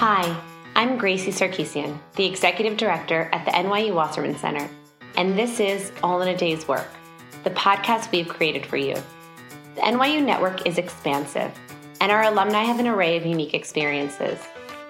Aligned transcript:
Hi, 0.00 0.34
I'm 0.74 0.96
Gracie 0.96 1.30
Sarkisian, 1.30 1.98
the 2.16 2.24
Executive 2.24 2.78
Director 2.78 3.28
at 3.34 3.44
the 3.44 3.50
NYU 3.50 3.92
Wasserman 3.92 4.34
Center, 4.34 4.66
and 5.18 5.38
this 5.38 5.60
is 5.60 5.92
All 6.02 6.22
in 6.22 6.28
a 6.28 6.36
Day's 6.38 6.66
Work, 6.66 6.88
the 7.44 7.50
podcast 7.50 8.10
we've 8.10 8.26
created 8.26 8.64
for 8.64 8.78
you. 8.78 8.94
The 9.74 9.82
NYU 9.82 10.24
network 10.24 10.66
is 10.66 10.78
expansive, 10.78 11.52
and 12.00 12.10
our 12.10 12.22
alumni 12.22 12.62
have 12.62 12.80
an 12.80 12.86
array 12.86 13.18
of 13.18 13.26
unique 13.26 13.52
experiences. 13.52 14.38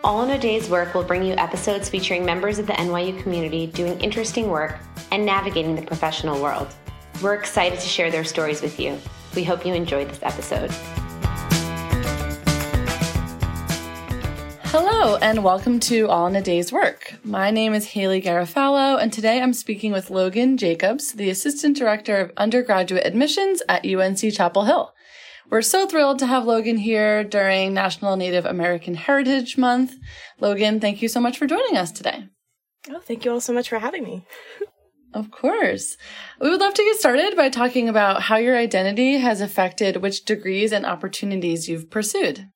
All 0.05 0.23
in 0.23 0.31
a 0.31 0.39
Day's 0.39 0.71
Work 0.71 0.95
will 0.95 1.03
bring 1.03 1.25
you 1.25 1.35
episodes 1.35 1.89
featuring 1.89 2.25
members 2.25 2.61
of 2.61 2.69
the 2.69 2.75
NYU 2.75 3.21
community 3.21 3.67
doing 3.67 4.01
interesting 4.01 4.49
work 4.49 4.79
and 5.11 5.27
navigating 5.27 5.75
the 5.75 5.83
professional 5.83 6.41
world. 6.41 6.69
We're 7.21 7.35
excited 7.35 7.81
to 7.81 7.89
share 7.89 8.13
their 8.13 8.23
stories 8.23 8.63
with 8.63 8.79
you. 8.79 8.97
We 9.35 9.43
hope 9.43 9.67
you 9.67 9.75
enjoyed 9.75 10.09
this 10.09 10.23
episode. 10.23 10.73
Hello, 15.03 15.17
and 15.17 15.43
welcome 15.43 15.81
to 15.81 16.11
All 16.11 16.27
in 16.27 16.37
a 16.37 16.43
Day's 16.43 16.71
Work. 16.71 17.15
My 17.25 17.51
name 17.51 17.73
is 17.73 17.87
Haley 17.87 18.21
Garofalo, 18.21 19.01
and 19.01 19.11
today 19.11 19.41
I'm 19.41 19.55
speaking 19.55 19.93
with 19.93 20.11
Logan 20.11 20.59
Jacobs, 20.59 21.13
the 21.13 21.31
Assistant 21.31 21.75
Director 21.75 22.19
of 22.19 22.33
Undergraduate 22.37 23.07
Admissions 23.07 23.63
at 23.67 23.87
UNC 23.87 24.19
Chapel 24.31 24.65
Hill. 24.65 24.93
We're 25.49 25.63
so 25.63 25.87
thrilled 25.87 26.19
to 26.19 26.27
have 26.27 26.45
Logan 26.45 26.77
here 26.77 27.25
during 27.25 27.73
National 27.73 28.15
Native 28.15 28.45
American 28.45 28.93
Heritage 28.93 29.57
Month. 29.57 29.95
Logan, 30.39 30.81
thank 30.81 31.01
you 31.01 31.09
so 31.09 31.19
much 31.19 31.39
for 31.39 31.47
joining 31.47 31.79
us 31.79 31.91
today. 31.91 32.25
Oh, 32.91 33.01
thank 33.01 33.25
you 33.25 33.33
all 33.33 33.41
so 33.41 33.55
much 33.55 33.71
for 33.71 33.79
having 33.79 34.05
me. 34.05 34.27
Of 35.15 35.31
course. 35.31 35.97
We 36.43 36.51
would 36.51 36.61
love 36.61 36.75
to 36.75 36.85
get 36.85 37.01
started 37.01 37.39
by 37.39 37.48
talking 37.48 37.89
about 37.89 38.25
how 38.25 38.37
your 38.37 38.59
identity 38.59 39.17
has 39.17 39.41
affected 39.41 39.97
which 39.97 40.27
degrees 40.27 40.73
and 40.73 40.85
opportunities 40.85 41.71
you've 41.71 41.91
pursued. 41.91 42.51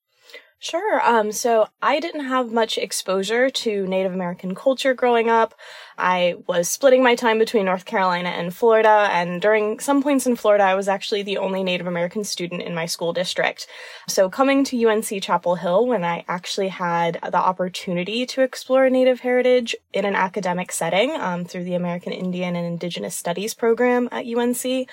Sure. 0.64 1.06
Um, 1.06 1.30
so 1.30 1.66
I 1.82 2.00
didn't 2.00 2.24
have 2.24 2.50
much 2.50 2.78
exposure 2.78 3.50
to 3.50 3.86
Native 3.86 4.14
American 4.14 4.54
culture 4.54 4.94
growing 4.94 5.28
up. 5.28 5.54
I 5.98 6.36
was 6.46 6.70
splitting 6.70 7.02
my 7.02 7.14
time 7.14 7.38
between 7.38 7.66
North 7.66 7.84
Carolina 7.84 8.30
and 8.30 8.54
Florida, 8.54 9.10
and 9.12 9.42
during 9.42 9.78
some 9.78 10.02
points 10.02 10.26
in 10.26 10.36
Florida, 10.36 10.64
I 10.64 10.74
was 10.74 10.88
actually 10.88 11.22
the 11.22 11.36
only 11.36 11.62
Native 11.62 11.86
American 11.86 12.24
student 12.24 12.62
in 12.62 12.74
my 12.74 12.86
school 12.86 13.12
district. 13.12 13.66
So 14.08 14.30
coming 14.30 14.64
to 14.64 14.88
UNC 14.88 15.22
Chapel 15.22 15.56
Hill 15.56 15.86
when 15.86 16.02
I 16.02 16.24
actually 16.28 16.68
had 16.68 17.18
the 17.22 17.36
opportunity 17.36 18.24
to 18.24 18.40
explore 18.40 18.88
Native 18.88 19.20
heritage 19.20 19.76
in 19.92 20.06
an 20.06 20.14
academic 20.16 20.72
setting 20.72 21.10
um, 21.10 21.44
through 21.44 21.64
the 21.64 21.74
American 21.74 22.14
Indian 22.14 22.56
and 22.56 22.66
Indigenous 22.66 23.14
Studies 23.14 23.52
program 23.52 24.08
at 24.10 24.24
UNC 24.24 24.88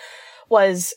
was 0.50 0.96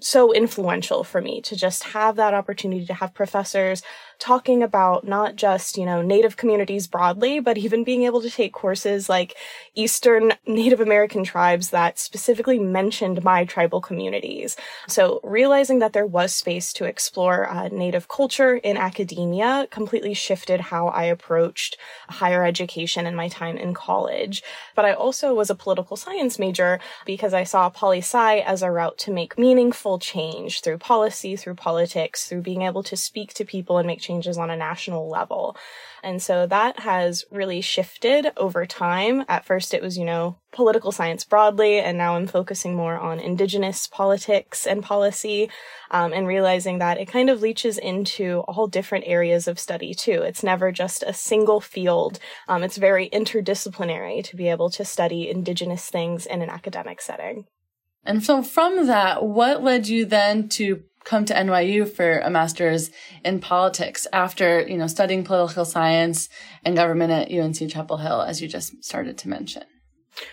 so 0.00 0.32
influential 0.32 1.04
for 1.04 1.20
me 1.20 1.40
to 1.40 1.56
just 1.56 1.84
have 1.84 2.16
that 2.16 2.34
opportunity 2.34 2.84
to 2.86 2.94
have 2.94 3.14
professors 3.14 3.82
talking 4.18 4.62
about 4.62 5.06
not 5.06 5.36
just, 5.36 5.76
you 5.76 5.84
know, 5.84 6.02
Native 6.02 6.36
communities 6.36 6.86
broadly, 6.86 7.40
but 7.40 7.58
even 7.58 7.84
being 7.84 8.04
able 8.04 8.20
to 8.22 8.30
take 8.30 8.52
courses 8.52 9.08
like 9.08 9.36
Eastern 9.74 10.32
Native 10.46 10.80
American 10.80 11.24
tribes 11.24 11.70
that 11.70 11.98
specifically 11.98 12.58
mentioned 12.58 13.22
my 13.22 13.44
tribal 13.44 13.80
communities. 13.80 14.56
So 14.88 15.20
realizing 15.22 15.80
that 15.80 15.92
there 15.92 16.06
was 16.06 16.34
space 16.34 16.72
to 16.74 16.84
explore 16.84 17.48
uh, 17.48 17.68
Native 17.68 18.08
culture 18.08 18.56
in 18.56 18.76
academia 18.76 19.66
completely 19.70 20.14
shifted 20.14 20.60
how 20.60 20.88
I 20.88 21.04
approached 21.04 21.76
higher 22.08 22.44
education 22.44 23.06
and 23.06 23.16
my 23.16 23.28
time 23.28 23.56
in 23.56 23.74
college. 23.74 24.42
But 24.74 24.84
I 24.84 24.92
also 24.92 25.34
was 25.34 25.50
a 25.50 25.54
political 25.54 25.96
science 25.96 26.38
major 26.38 26.80
because 27.04 27.34
I 27.34 27.44
saw 27.44 27.68
poli 27.68 27.98
sci 27.98 28.38
as 28.40 28.62
a 28.62 28.70
route 28.70 28.98
to 28.98 29.12
make 29.12 29.38
meaningful 29.38 29.98
change 29.98 30.60
through 30.62 30.78
policy, 30.78 31.36
through 31.36 31.56
politics, 31.56 32.26
through 32.26 32.42
being 32.42 32.62
able 32.62 32.82
to 32.84 32.96
speak 32.96 33.34
to 33.34 33.44
people 33.44 33.78
and 33.78 33.86
make 33.86 34.00
changes 34.06 34.38
on 34.38 34.50
a 34.50 34.56
national 34.56 35.08
level. 35.18 35.56
And 36.02 36.22
so 36.22 36.46
that 36.46 36.80
has 36.80 37.24
really 37.30 37.60
shifted 37.60 38.32
over 38.36 38.64
time. 38.66 39.24
At 39.28 39.44
first, 39.44 39.74
it 39.74 39.82
was, 39.82 39.98
you 39.98 40.04
know, 40.04 40.36
political 40.52 40.92
science 40.92 41.24
broadly, 41.24 41.80
and 41.80 41.98
now 41.98 42.14
I'm 42.16 42.28
focusing 42.28 42.74
more 42.74 42.96
on 42.96 43.18
indigenous 43.18 43.88
politics 43.88 44.66
and 44.66 44.82
policy, 44.82 45.50
um, 45.90 46.12
and 46.12 46.26
realizing 46.26 46.78
that 46.78 46.98
it 46.98 47.08
kind 47.08 47.28
of 47.28 47.40
leaches 47.40 47.76
into 47.78 48.40
all 48.46 48.68
different 48.68 49.04
areas 49.06 49.48
of 49.48 49.58
study 49.58 49.94
too. 49.94 50.22
It's 50.22 50.44
never 50.44 50.70
just 50.70 51.02
a 51.02 51.12
single 51.12 51.60
field. 51.60 52.20
Um, 52.46 52.62
it's 52.62 52.76
very 52.76 53.10
interdisciplinary 53.10 54.22
to 54.24 54.36
be 54.36 54.48
able 54.48 54.70
to 54.70 54.84
study 54.84 55.28
indigenous 55.28 55.90
things 55.90 56.24
in 56.24 56.40
an 56.40 56.50
academic 56.50 57.00
setting. 57.00 57.46
And 58.04 58.22
so 58.22 58.42
from 58.42 58.86
that, 58.86 59.24
what 59.24 59.64
led 59.64 59.88
you 59.88 60.06
then 60.06 60.48
to 60.50 60.84
come 61.06 61.24
to 61.24 61.34
NYU 61.34 61.88
for 61.88 62.18
a 62.18 62.28
master's 62.28 62.90
in 63.24 63.38
politics 63.38 64.06
after, 64.12 64.66
you 64.68 64.76
know, 64.76 64.88
studying 64.88 65.24
political 65.24 65.64
science 65.64 66.28
and 66.64 66.76
government 66.76 67.12
at 67.12 67.30
UNC 67.30 67.70
Chapel 67.70 67.98
Hill, 67.98 68.20
as 68.22 68.42
you 68.42 68.48
just 68.48 68.84
started 68.84 69.16
to 69.18 69.28
mention? 69.28 69.62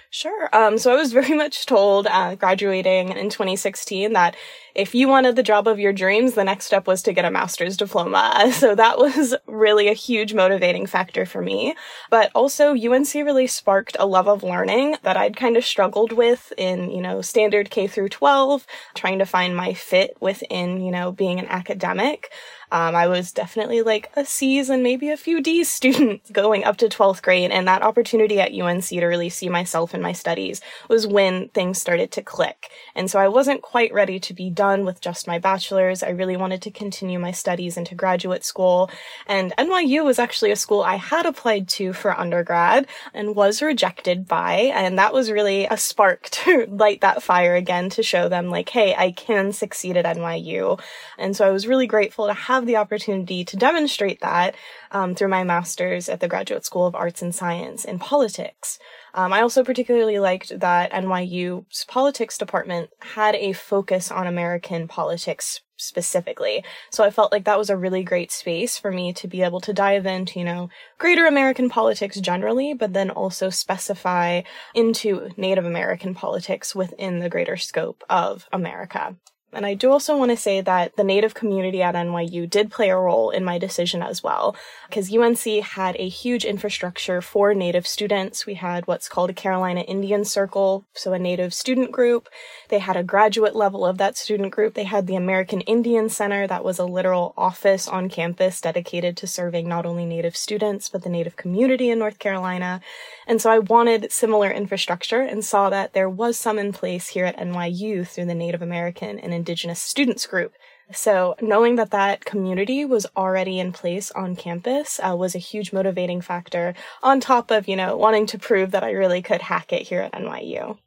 Sure. 0.09 0.49
Um, 0.53 0.77
so 0.77 0.93
I 0.93 0.95
was 0.95 1.11
very 1.11 1.33
much 1.35 1.65
told, 1.65 2.07
uh, 2.07 2.35
graduating 2.35 3.09
in 3.09 3.29
2016 3.29 4.13
that 4.13 4.35
if 4.75 4.95
you 4.95 5.07
wanted 5.07 5.35
the 5.35 5.43
job 5.43 5.67
of 5.67 5.79
your 5.79 5.93
dreams, 5.93 6.33
the 6.33 6.43
next 6.43 6.65
step 6.65 6.87
was 6.87 7.03
to 7.03 7.13
get 7.13 7.25
a 7.25 7.31
master's 7.31 7.77
diploma. 7.77 8.51
So 8.63 8.75
that 8.75 8.97
was 8.97 9.35
really 9.47 9.87
a 9.89 9.93
huge 9.93 10.33
motivating 10.33 10.85
factor 10.85 11.25
for 11.25 11.41
me. 11.41 11.75
But 12.09 12.31
also 12.33 12.73
UNC 12.75 13.13
really 13.13 13.47
sparked 13.47 13.97
a 13.99 14.05
love 14.05 14.27
of 14.27 14.43
learning 14.43 14.97
that 15.03 15.17
I'd 15.17 15.35
kind 15.35 15.57
of 15.57 15.65
struggled 15.65 16.11
with 16.13 16.53
in, 16.57 16.89
you 16.91 17.01
know, 17.01 17.21
standard 17.21 17.69
K 17.69 17.87
through 17.87 18.09
12, 18.09 18.65
trying 18.95 19.19
to 19.19 19.25
find 19.25 19.55
my 19.55 19.73
fit 19.73 20.15
within, 20.21 20.81
you 20.81 20.91
know, 20.91 21.11
being 21.11 21.39
an 21.39 21.47
academic. 21.47 22.31
Um, 22.73 22.95
I 22.95 23.05
was 23.05 23.31
definitely 23.31 23.83
like 23.83 24.11
a 24.15 24.25
C's 24.25 24.67
and 24.67 24.81
maybe 24.81 25.11
a 25.11 25.15
few 25.15 25.41
D's 25.41 25.71
student 25.71 26.21
going 26.33 26.63
up 26.63 26.77
to 26.77 26.89
12th 26.89 27.21
grade. 27.21 27.51
And 27.51 27.67
that 27.67 27.83
opportunity 27.83 28.41
at 28.41 28.51
UNC 28.51 28.85
to 28.85 29.05
really 29.05 29.29
see 29.29 29.47
myself 29.47 29.93
in 29.93 30.01
my 30.01 30.11
studies 30.11 30.59
was 30.89 31.05
when 31.05 31.49
things 31.49 31.79
started 31.79 32.11
to 32.13 32.23
click. 32.23 32.71
And 32.95 33.11
so 33.11 33.19
I 33.19 33.27
wasn't 33.27 33.61
quite 33.61 33.93
ready 33.93 34.19
to 34.21 34.33
be 34.33 34.49
done 34.49 34.85
with 34.85 35.01
just 35.01 35.27
my 35.27 35.37
bachelor's. 35.37 36.01
I 36.01 36.09
really 36.09 36.35
wanted 36.35 36.63
to 36.63 36.71
continue 36.71 37.19
my 37.19 37.31
studies 37.31 37.77
into 37.77 37.93
graduate 37.93 38.43
school. 38.43 38.89
And 39.27 39.53
NYU 39.59 40.03
was 40.03 40.17
actually 40.17 40.49
a 40.49 40.55
school 40.55 40.81
I 40.81 40.95
had 40.95 41.27
applied 41.27 41.67
to 41.69 41.93
for 41.93 42.19
undergrad 42.19 42.87
and 43.13 43.35
was 43.35 43.61
rejected 43.61 44.27
by. 44.27 44.71
And 44.73 44.97
that 44.97 45.13
was 45.13 45.29
really 45.29 45.67
a 45.67 45.77
spark 45.77 46.23
to 46.31 46.65
light 46.71 47.01
that 47.01 47.21
fire 47.21 47.53
again 47.53 47.91
to 47.91 48.01
show 48.01 48.29
them 48.29 48.49
like, 48.49 48.69
hey, 48.69 48.95
I 48.95 49.11
can 49.11 49.53
succeed 49.53 49.95
at 49.95 50.17
NYU. 50.17 50.81
And 51.19 51.35
so 51.35 51.47
I 51.47 51.51
was 51.51 51.67
really 51.67 51.85
grateful 51.85 52.25
to 52.25 52.33
have 52.33 52.62
have 52.63 52.67
the 52.67 52.77
opportunity 52.77 53.43
to 53.43 53.57
demonstrate 53.57 54.21
that 54.21 54.55
um, 54.91 55.15
through 55.15 55.27
my 55.27 55.43
master's 55.43 56.07
at 56.07 56.21
the 56.21 56.29
Graduate 56.29 56.63
School 56.63 56.85
of 56.85 56.95
Arts 56.95 57.21
and 57.21 57.35
Science 57.35 57.83
in 57.83 57.99
politics. 57.99 58.79
Um, 59.13 59.33
I 59.33 59.41
also 59.41 59.65
particularly 59.65 60.17
liked 60.17 60.57
that 60.59 60.91
NYU's 60.93 61.85
politics 61.89 62.37
department 62.37 62.89
had 62.99 63.35
a 63.35 63.51
focus 63.51 64.11
on 64.11 64.27
American 64.27 64.87
politics 64.87 65.59
specifically. 65.75 66.63
So 66.89 67.03
I 67.03 67.09
felt 67.09 67.33
like 67.33 67.43
that 67.43 67.57
was 67.57 67.69
a 67.69 67.75
really 67.75 68.03
great 68.03 68.31
space 68.31 68.77
for 68.77 68.91
me 68.91 69.11
to 69.13 69.27
be 69.27 69.41
able 69.41 69.59
to 69.61 69.73
dive 69.73 70.05
into, 70.05 70.39
you 70.39 70.45
know, 70.45 70.69
greater 70.99 71.25
American 71.25 71.69
politics 71.69 72.17
generally, 72.21 72.73
but 72.73 72.93
then 72.93 73.09
also 73.09 73.49
specify 73.49 74.43
into 74.73 75.31
Native 75.35 75.65
American 75.65 76.15
politics 76.15 76.73
within 76.73 77.19
the 77.19 77.29
greater 77.29 77.57
scope 77.57 78.05
of 78.09 78.47
America. 78.53 79.17
And 79.53 79.65
I 79.65 79.73
do 79.75 79.91
also 79.91 80.17
want 80.17 80.31
to 80.31 80.37
say 80.37 80.61
that 80.61 80.95
the 80.95 81.03
Native 81.03 81.33
community 81.33 81.83
at 81.83 81.95
NYU 81.95 82.49
did 82.49 82.71
play 82.71 82.89
a 82.89 82.97
role 82.97 83.29
in 83.29 83.43
my 83.43 83.57
decision 83.57 84.01
as 84.01 84.23
well, 84.23 84.55
because 84.87 85.15
UNC 85.15 85.63
had 85.63 85.95
a 85.97 86.09
huge 86.09 86.43
infrastructure 86.43 87.21
for 87.21 87.53
Native 87.53 87.85
students. 87.85 88.45
We 88.45 88.55
had 88.55 88.87
what's 88.87 89.07
called 89.07 89.29
a 89.29 89.33
Carolina 89.33 89.81
Indian 89.81 90.25
Circle, 90.25 90.85
so 90.93 91.13
a 91.13 91.19
Native 91.19 91.53
student 91.53 91.91
group. 91.91 92.29
They 92.69 92.79
had 92.79 92.97
a 92.97 93.03
graduate 93.03 93.55
level 93.55 93.85
of 93.85 93.97
that 93.99 94.17
student 94.17 94.51
group. 94.51 94.73
They 94.73 94.85
had 94.85 95.07
the 95.07 95.15
American 95.15 95.61
Indian 95.61 96.09
Center, 96.09 96.47
that 96.47 96.63
was 96.63 96.79
a 96.79 96.85
literal 96.85 97.33
office 97.37 97.87
on 97.87 98.09
campus 98.09 98.59
dedicated 98.59 99.15
to 99.17 99.27
serving 99.27 99.67
not 99.67 99.85
only 99.85 100.05
Native 100.05 100.35
students, 100.35 100.89
but 100.89 101.03
the 101.03 101.09
Native 101.09 101.35
community 101.35 101.89
in 101.89 101.99
North 101.99 102.19
Carolina. 102.19 102.81
And 103.27 103.41
so 103.41 103.51
I 103.51 103.59
wanted 103.59 104.11
similar 104.11 104.51
infrastructure 104.51 105.21
and 105.21 105.45
saw 105.45 105.69
that 105.69 105.93
there 105.93 106.09
was 106.09 106.37
some 106.37 106.57
in 106.57 106.73
place 106.73 107.09
here 107.09 107.25
at 107.25 107.37
NYU 107.37 108.07
through 108.07 108.25
the 108.25 108.35
Native 108.35 108.61
American 108.61 109.19
and 109.19 109.33
Indigenous 109.43 109.81
Students 109.81 110.25
Group. 110.25 110.53
So 110.93 111.35
knowing 111.41 111.75
that 111.75 111.91
that 111.91 112.23
community 112.23 112.85
was 112.85 113.05
already 113.17 113.59
in 113.59 113.73
place 113.73 114.09
on 114.11 114.37
campus 114.37 115.01
uh, 115.03 115.17
was 115.17 115.35
a 115.35 115.39
huge 115.39 115.73
motivating 115.73 116.21
factor 116.21 116.73
on 117.01 117.19
top 117.19 117.51
of, 117.51 117.67
you 117.67 117.75
know, 117.75 117.97
wanting 117.97 118.25
to 118.27 118.39
prove 118.39 118.71
that 118.71 118.85
I 118.85 118.91
really 118.91 119.21
could 119.21 119.41
hack 119.41 119.73
it 119.73 119.81
here 119.81 119.99
at 119.99 120.13
NYU. 120.13 120.77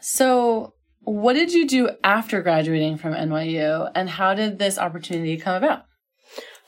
So 0.00 0.74
what 1.00 1.32
did 1.32 1.52
you 1.52 1.66
do 1.66 1.90
after 2.04 2.40
graduating 2.40 2.98
from 2.98 3.14
NYU 3.14 3.90
and 3.96 4.08
how 4.08 4.32
did 4.34 4.60
this 4.60 4.78
opportunity 4.78 5.36
come 5.36 5.56
about? 5.56 5.86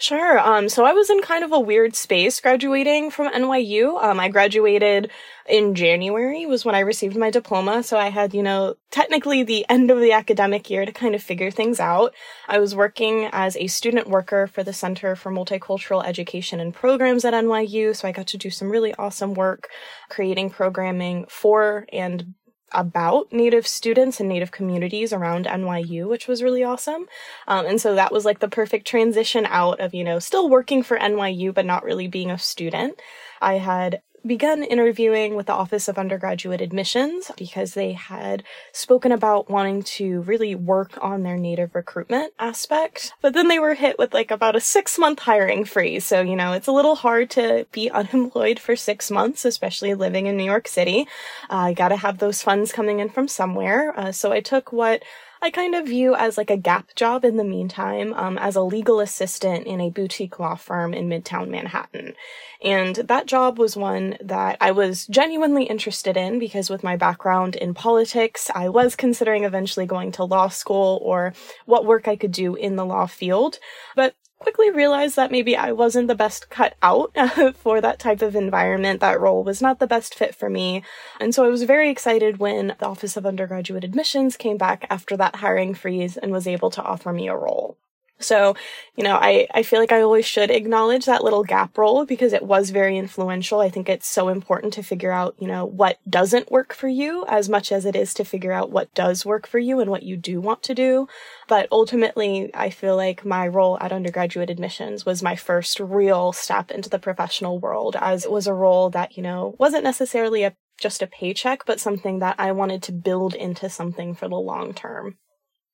Sure. 0.00 0.38
Um, 0.38 0.70
so 0.70 0.86
I 0.86 0.94
was 0.94 1.10
in 1.10 1.20
kind 1.20 1.44
of 1.44 1.52
a 1.52 1.60
weird 1.60 1.94
space 1.94 2.40
graduating 2.40 3.10
from 3.10 3.30
NYU. 3.30 4.02
Um, 4.02 4.18
I 4.18 4.30
graduated 4.30 5.10
in 5.46 5.74
January 5.74 6.46
was 6.46 6.64
when 6.64 6.74
I 6.74 6.80
received 6.80 7.18
my 7.18 7.30
diploma. 7.30 7.82
So 7.82 7.98
I 7.98 8.08
had, 8.08 8.32
you 8.32 8.42
know, 8.42 8.76
technically 8.90 9.42
the 9.42 9.66
end 9.68 9.90
of 9.90 10.00
the 10.00 10.12
academic 10.12 10.70
year 10.70 10.86
to 10.86 10.92
kind 10.92 11.14
of 11.14 11.22
figure 11.22 11.50
things 11.50 11.80
out. 11.80 12.14
I 12.48 12.60
was 12.60 12.74
working 12.74 13.28
as 13.32 13.58
a 13.58 13.66
student 13.66 14.08
worker 14.08 14.46
for 14.46 14.62
the 14.62 14.72
Center 14.72 15.14
for 15.16 15.30
Multicultural 15.30 16.02
Education 16.06 16.60
and 16.60 16.72
Programs 16.72 17.26
at 17.26 17.34
NYU. 17.34 17.94
So 17.94 18.08
I 18.08 18.12
got 18.12 18.28
to 18.28 18.38
do 18.38 18.48
some 18.48 18.70
really 18.70 18.94
awesome 18.94 19.34
work 19.34 19.68
creating 20.08 20.48
programming 20.48 21.26
for 21.28 21.84
and 21.92 22.34
about 22.72 23.32
Native 23.32 23.66
students 23.66 24.20
and 24.20 24.28
Native 24.28 24.50
communities 24.50 25.12
around 25.12 25.46
NYU, 25.46 26.08
which 26.08 26.28
was 26.28 26.42
really 26.42 26.62
awesome. 26.62 27.06
Um, 27.48 27.66
and 27.66 27.80
so 27.80 27.94
that 27.94 28.12
was 28.12 28.24
like 28.24 28.38
the 28.38 28.48
perfect 28.48 28.86
transition 28.86 29.46
out 29.46 29.80
of, 29.80 29.94
you 29.94 30.04
know, 30.04 30.18
still 30.18 30.48
working 30.48 30.82
for 30.82 30.98
NYU, 30.98 31.52
but 31.52 31.66
not 31.66 31.84
really 31.84 32.08
being 32.08 32.30
a 32.30 32.38
student. 32.38 33.00
I 33.40 33.54
had 33.54 34.02
begun 34.26 34.62
interviewing 34.62 35.34
with 35.34 35.46
the 35.46 35.52
Office 35.52 35.88
of 35.88 35.98
Undergraduate 35.98 36.60
Admissions 36.60 37.30
because 37.36 37.74
they 37.74 37.92
had 37.92 38.42
spoken 38.72 39.12
about 39.12 39.50
wanting 39.50 39.82
to 39.82 40.20
really 40.22 40.54
work 40.54 40.98
on 41.00 41.22
their 41.22 41.36
native 41.36 41.74
recruitment 41.74 42.32
aspect. 42.38 43.12
But 43.20 43.34
then 43.34 43.48
they 43.48 43.58
were 43.58 43.74
hit 43.74 43.98
with 43.98 44.14
like 44.14 44.30
about 44.30 44.56
a 44.56 44.60
six 44.60 44.98
month 44.98 45.20
hiring 45.20 45.64
freeze. 45.64 46.06
So, 46.06 46.20
you 46.20 46.36
know, 46.36 46.52
it's 46.52 46.66
a 46.66 46.72
little 46.72 46.96
hard 46.96 47.30
to 47.30 47.66
be 47.72 47.90
unemployed 47.90 48.58
for 48.58 48.76
six 48.76 49.10
months, 49.10 49.44
especially 49.44 49.94
living 49.94 50.26
in 50.26 50.36
New 50.36 50.44
York 50.44 50.68
City. 50.68 51.06
I 51.48 51.70
uh, 51.70 51.74
got 51.74 51.88
to 51.88 51.96
have 51.96 52.18
those 52.18 52.42
funds 52.42 52.72
coming 52.72 53.00
in 53.00 53.08
from 53.08 53.28
somewhere. 53.28 53.98
Uh, 53.98 54.12
so 54.12 54.32
I 54.32 54.40
took 54.40 54.72
what 54.72 55.02
I 55.42 55.50
kind 55.50 55.74
of 55.74 55.86
view 55.86 56.14
as 56.14 56.36
like 56.36 56.50
a 56.50 56.56
gap 56.56 56.94
job 56.94 57.24
in 57.24 57.38
the 57.38 57.44
meantime 57.44 58.12
um, 58.12 58.36
as 58.36 58.56
a 58.56 58.62
legal 58.62 59.00
assistant 59.00 59.66
in 59.66 59.80
a 59.80 59.88
boutique 59.88 60.38
law 60.38 60.54
firm 60.54 60.92
in 60.92 61.08
Midtown 61.08 61.48
Manhattan. 61.48 62.14
And 62.62 62.96
that 62.96 63.24
job 63.24 63.58
was 63.58 63.74
one 63.74 64.18
that 64.20 64.58
I 64.60 64.70
was 64.72 65.06
genuinely 65.06 65.64
interested 65.64 66.18
in 66.18 66.38
because 66.38 66.68
with 66.68 66.84
my 66.84 66.96
background 66.96 67.56
in 67.56 67.72
politics, 67.72 68.50
I 68.54 68.68
was 68.68 68.94
considering 68.94 69.44
eventually 69.44 69.86
going 69.86 70.12
to 70.12 70.24
law 70.24 70.48
school 70.48 71.00
or 71.02 71.32
what 71.64 71.86
work 71.86 72.06
I 72.06 72.16
could 72.16 72.32
do 72.32 72.54
in 72.54 72.76
the 72.76 72.84
law 72.84 73.06
field. 73.06 73.58
But 73.96 74.14
quickly 74.40 74.70
realized 74.70 75.16
that 75.16 75.30
maybe 75.30 75.56
I 75.56 75.70
wasn't 75.72 76.08
the 76.08 76.14
best 76.14 76.50
cut 76.50 76.74
out 76.82 77.14
for 77.56 77.80
that 77.80 77.98
type 77.98 78.22
of 78.22 78.34
environment. 78.34 79.00
That 79.00 79.20
role 79.20 79.44
was 79.44 79.62
not 79.62 79.78
the 79.78 79.86
best 79.86 80.14
fit 80.14 80.34
for 80.34 80.50
me. 80.50 80.82
And 81.20 81.34
so 81.34 81.44
I 81.44 81.48
was 81.48 81.62
very 81.62 81.90
excited 81.90 82.38
when 82.38 82.74
the 82.78 82.86
Office 82.86 83.16
of 83.16 83.26
Undergraduate 83.26 83.84
Admissions 83.84 84.36
came 84.36 84.56
back 84.56 84.86
after 84.90 85.16
that 85.18 85.36
hiring 85.36 85.74
freeze 85.74 86.16
and 86.16 86.32
was 86.32 86.46
able 86.46 86.70
to 86.70 86.82
offer 86.82 87.12
me 87.12 87.28
a 87.28 87.36
role. 87.36 87.78
So, 88.20 88.54
you 88.96 89.04
know, 89.04 89.16
I, 89.16 89.48
I 89.54 89.62
feel 89.62 89.80
like 89.80 89.92
I 89.92 90.02
always 90.02 90.26
should 90.26 90.50
acknowledge 90.50 91.06
that 91.06 91.24
little 91.24 91.42
gap 91.42 91.76
role 91.76 92.04
because 92.04 92.32
it 92.32 92.42
was 92.42 92.70
very 92.70 92.98
influential. 92.98 93.60
I 93.60 93.70
think 93.70 93.88
it's 93.88 94.06
so 94.06 94.28
important 94.28 94.74
to 94.74 94.82
figure 94.82 95.10
out, 95.10 95.34
you 95.38 95.48
know, 95.48 95.64
what 95.64 95.98
doesn't 96.08 96.50
work 96.50 96.74
for 96.74 96.88
you 96.88 97.24
as 97.28 97.48
much 97.48 97.72
as 97.72 97.86
it 97.86 97.96
is 97.96 98.12
to 98.14 98.24
figure 98.24 98.52
out 98.52 98.70
what 98.70 98.94
does 98.94 99.24
work 99.24 99.46
for 99.46 99.58
you 99.58 99.80
and 99.80 99.90
what 99.90 100.02
you 100.02 100.16
do 100.16 100.40
want 100.40 100.62
to 100.64 100.74
do. 100.74 101.08
But 101.48 101.66
ultimately, 101.72 102.54
I 102.54 102.70
feel 102.70 102.94
like 102.94 103.24
my 103.24 103.48
role 103.48 103.78
at 103.80 103.92
undergraduate 103.92 104.50
admissions 104.50 105.06
was 105.06 105.22
my 105.22 105.34
first 105.34 105.80
real 105.80 106.32
step 106.32 106.70
into 106.70 106.90
the 106.90 106.98
professional 106.98 107.58
world 107.58 107.96
as 107.98 108.24
it 108.24 108.30
was 108.30 108.46
a 108.46 108.54
role 108.54 108.90
that, 108.90 109.16
you 109.16 109.22
know, 109.22 109.56
wasn't 109.58 109.84
necessarily 109.84 110.44
a 110.44 110.54
just 110.78 111.02
a 111.02 111.06
paycheck, 111.06 111.64
but 111.66 111.78
something 111.78 112.18
that 112.20 112.36
I 112.38 112.52
wanted 112.52 112.82
to 112.84 112.92
build 112.92 113.34
into 113.34 113.68
something 113.68 114.14
for 114.14 114.28
the 114.28 114.36
long 114.36 114.72
term. 114.72 115.18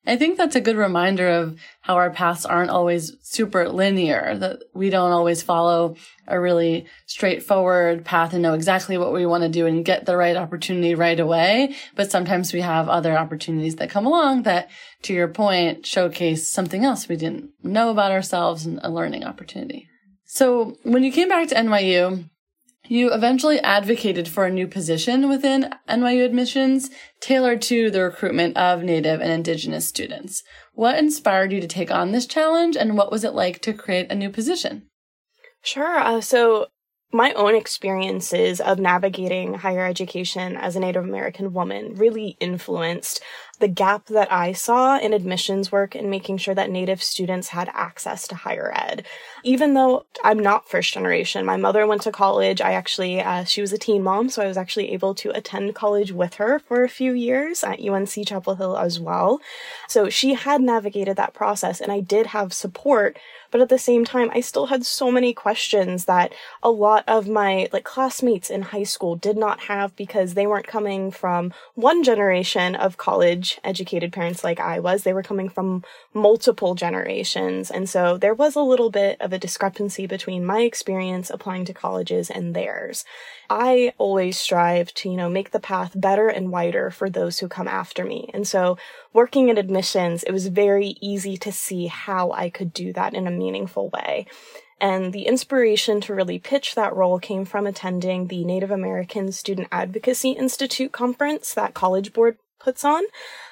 I 0.06 0.16
think 0.16 0.38
that's 0.38 0.54
a 0.54 0.60
good 0.60 0.76
reminder 0.76 1.28
of 1.28 1.58
how 1.80 1.96
our 1.96 2.10
paths 2.10 2.46
aren't 2.46 2.70
always 2.70 3.16
super 3.22 3.68
linear, 3.68 4.36
that 4.38 4.62
we 4.72 4.88
don't 4.88 5.10
always 5.10 5.42
follow 5.42 5.96
a 6.28 6.38
really 6.38 6.86
straightforward 7.06 8.04
path 8.04 8.32
and 8.32 8.42
know 8.42 8.54
exactly 8.54 8.98
what 8.98 9.12
we 9.12 9.26
want 9.26 9.42
to 9.42 9.48
do 9.48 9.66
and 9.66 9.84
get 9.84 10.06
the 10.06 10.16
right 10.16 10.36
opportunity 10.36 10.94
right 10.94 11.18
away. 11.18 11.74
But 11.94 12.10
sometimes 12.10 12.52
we 12.52 12.60
have 12.60 12.88
other 12.88 13.16
opportunities 13.16 13.76
that 13.76 13.90
come 13.90 14.06
along 14.06 14.44
that, 14.44 14.70
to 15.02 15.12
your 15.12 15.28
point, 15.28 15.86
showcase 15.86 16.48
something 16.48 16.84
else 16.84 17.08
we 17.08 17.16
didn't 17.16 17.50
know 17.62 17.90
about 17.90 18.12
ourselves 18.12 18.64
and 18.64 18.78
a 18.82 18.90
learning 18.90 19.24
opportunity. 19.24 19.88
So 20.24 20.76
when 20.82 21.02
you 21.02 21.12
came 21.12 21.28
back 21.28 21.48
to 21.48 21.54
NYU, 21.54 22.28
you 22.88 23.12
eventually 23.12 23.60
advocated 23.60 24.28
for 24.28 24.44
a 24.44 24.50
new 24.50 24.66
position 24.66 25.28
within 25.28 25.74
NYU 25.88 26.24
admissions 26.24 26.90
tailored 27.20 27.62
to 27.62 27.90
the 27.90 28.02
recruitment 28.02 28.56
of 28.56 28.82
Native 28.82 29.20
and 29.20 29.30
Indigenous 29.30 29.88
students. 29.88 30.42
What 30.74 30.98
inspired 30.98 31.52
you 31.52 31.60
to 31.60 31.68
take 31.68 31.90
on 31.90 32.12
this 32.12 32.26
challenge 32.26 32.76
and 32.76 32.96
what 32.96 33.10
was 33.10 33.24
it 33.24 33.34
like 33.34 33.60
to 33.62 33.72
create 33.72 34.10
a 34.10 34.14
new 34.14 34.30
position? 34.30 34.88
Sure. 35.62 35.98
Uh, 35.98 36.20
so 36.20 36.66
my 37.12 37.32
own 37.34 37.54
experiences 37.54 38.60
of 38.60 38.78
navigating 38.78 39.54
higher 39.54 39.86
education 39.86 40.56
as 40.56 40.76
a 40.76 40.80
Native 40.80 41.04
American 41.04 41.52
woman 41.52 41.94
really 41.94 42.36
influenced 42.40 43.22
the 43.58 43.68
gap 43.68 44.06
that 44.06 44.30
I 44.30 44.52
saw 44.52 44.98
in 44.98 45.12
admissions 45.12 45.72
work 45.72 45.94
and 45.94 46.10
making 46.10 46.38
sure 46.38 46.54
that 46.54 46.70
Native 46.70 47.02
students 47.02 47.48
had 47.48 47.70
access 47.72 48.26
to 48.28 48.34
higher 48.34 48.72
ed. 48.74 49.06
Even 49.46 49.74
though 49.74 50.04
I'm 50.24 50.40
not 50.40 50.68
first 50.68 50.92
generation, 50.92 51.46
my 51.46 51.56
mother 51.56 51.86
went 51.86 52.02
to 52.02 52.10
college. 52.10 52.60
I 52.60 52.72
actually, 52.72 53.20
uh, 53.20 53.44
she 53.44 53.60
was 53.60 53.72
a 53.72 53.78
teen 53.78 54.02
mom, 54.02 54.28
so 54.28 54.42
I 54.42 54.48
was 54.48 54.56
actually 54.56 54.90
able 54.92 55.14
to 55.14 55.30
attend 55.30 55.72
college 55.76 56.10
with 56.10 56.34
her 56.34 56.58
for 56.58 56.82
a 56.82 56.88
few 56.88 57.12
years 57.12 57.62
at 57.62 57.80
UNC 57.80 58.26
Chapel 58.26 58.56
Hill 58.56 58.76
as 58.76 58.98
well. 58.98 59.40
So 59.86 60.10
she 60.10 60.34
had 60.34 60.60
navigated 60.60 61.16
that 61.18 61.32
process 61.32 61.80
and 61.80 61.92
I 61.92 62.00
did 62.00 62.26
have 62.26 62.52
support 62.52 63.18
but 63.50 63.60
at 63.60 63.68
the 63.68 63.78
same 63.78 64.04
time, 64.04 64.30
I 64.32 64.40
still 64.40 64.66
had 64.66 64.84
so 64.84 65.10
many 65.10 65.32
questions 65.32 66.04
that 66.06 66.34
a 66.62 66.70
lot 66.70 67.04
of 67.06 67.28
my 67.28 67.68
like 67.72 67.84
classmates 67.84 68.50
in 68.50 68.62
high 68.62 68.82
school 68.82 69.16
did 69.16 69.36
not 69.36 69.60
have 69.60 69.94
because 69.96 70.34
they 70.34 70.46
weren't 70.46 70.66
coming 70.66 71.10
from 71.10 71.52
one 71.74 72.02
generation 72.02 72.74
of 72.74 72.96
college 72.96 73.58
educated 73.64 74.12
parents 74.12 74.44
like 74.44 74.60
I 74.60 74.80
was. 74.80 75.02
They 75.02 75.12
were 75.12 75.22
coming 75.22 75.48
from 75.48 75.84
multiple 76.12 76.74
generations. 76.74 77.70
And 77.70 77.88
so 77.88 78.18
there 78.18 78.34
was 78.34 78.56
a 78.56 78.60
little 78.60 78.90
bit 78.90 79.20
of 79.20 79.32
a 79.32 79.35
discrepancy 79.38 80.06
between 80.06 80.44
my 80.44 80.60
experience 80.60 81.30
applying 81.30 81.64
to 81.66 81.74
colleges 81.74 82.30
and 82.30 82.54
theirs. 82.54 83.04
I 83.48 83.92
always 83.98 84.38
strive 84.38 84.92
to, 84.94 85.08
you 85.08 85.16
know, 85.16 85.28
make 85.28 85.50
the 85.50 85.60
path 85.60 85.92
better 85.94 86.28
and 86.28 86.50
wider 86.50 86.90
for 86.90 87.08
those 87.08 87.38
who 87.38 87.48
come 87.48 87.68
after 87.68 88.04
me. 88.04 88.30
And 88.34 88.46
so 88.46 88.78
working 89.12 89.48
in 89.48 89.58
admissions, 89.58 90.22
it 90.22 90.32
was 90.32 90.48
very 90.48 90.96
easy 91.00 91.36
to 91.38 91.52
see 91.52 91.86
how 91.86 92.32
I 92.32 92.50
could 92.50 92.72
do 92.72 92.92
that 92.92 93.14
in 93.14 93.26
a 93.26 93.30
meaningful 93.30 93.90
way. 93.90 94.26
And 94.80 95.12
the 95.12 95.26
inspiration 95.26 96.02
to 96.02 96.14
really 96.14 96.38
pitch 96.38 96.74
that 96.74 96.94
role 96.94 97.18
came 97.18 97.46
from 97.46 97.66
attending 97.66 98.26
the 98.26 98.44
Native 98.44 98.70
American 98.70 99.32
Student 99.32 99.68
Advocacy 99.72 100.32
Institute 100.32 100.92
conference 100.92 101.54
that 101.54 101.72
College 101.72 102.12
Board 102.12 102.36
puts 102.66 102.84
on, 102.84 103.04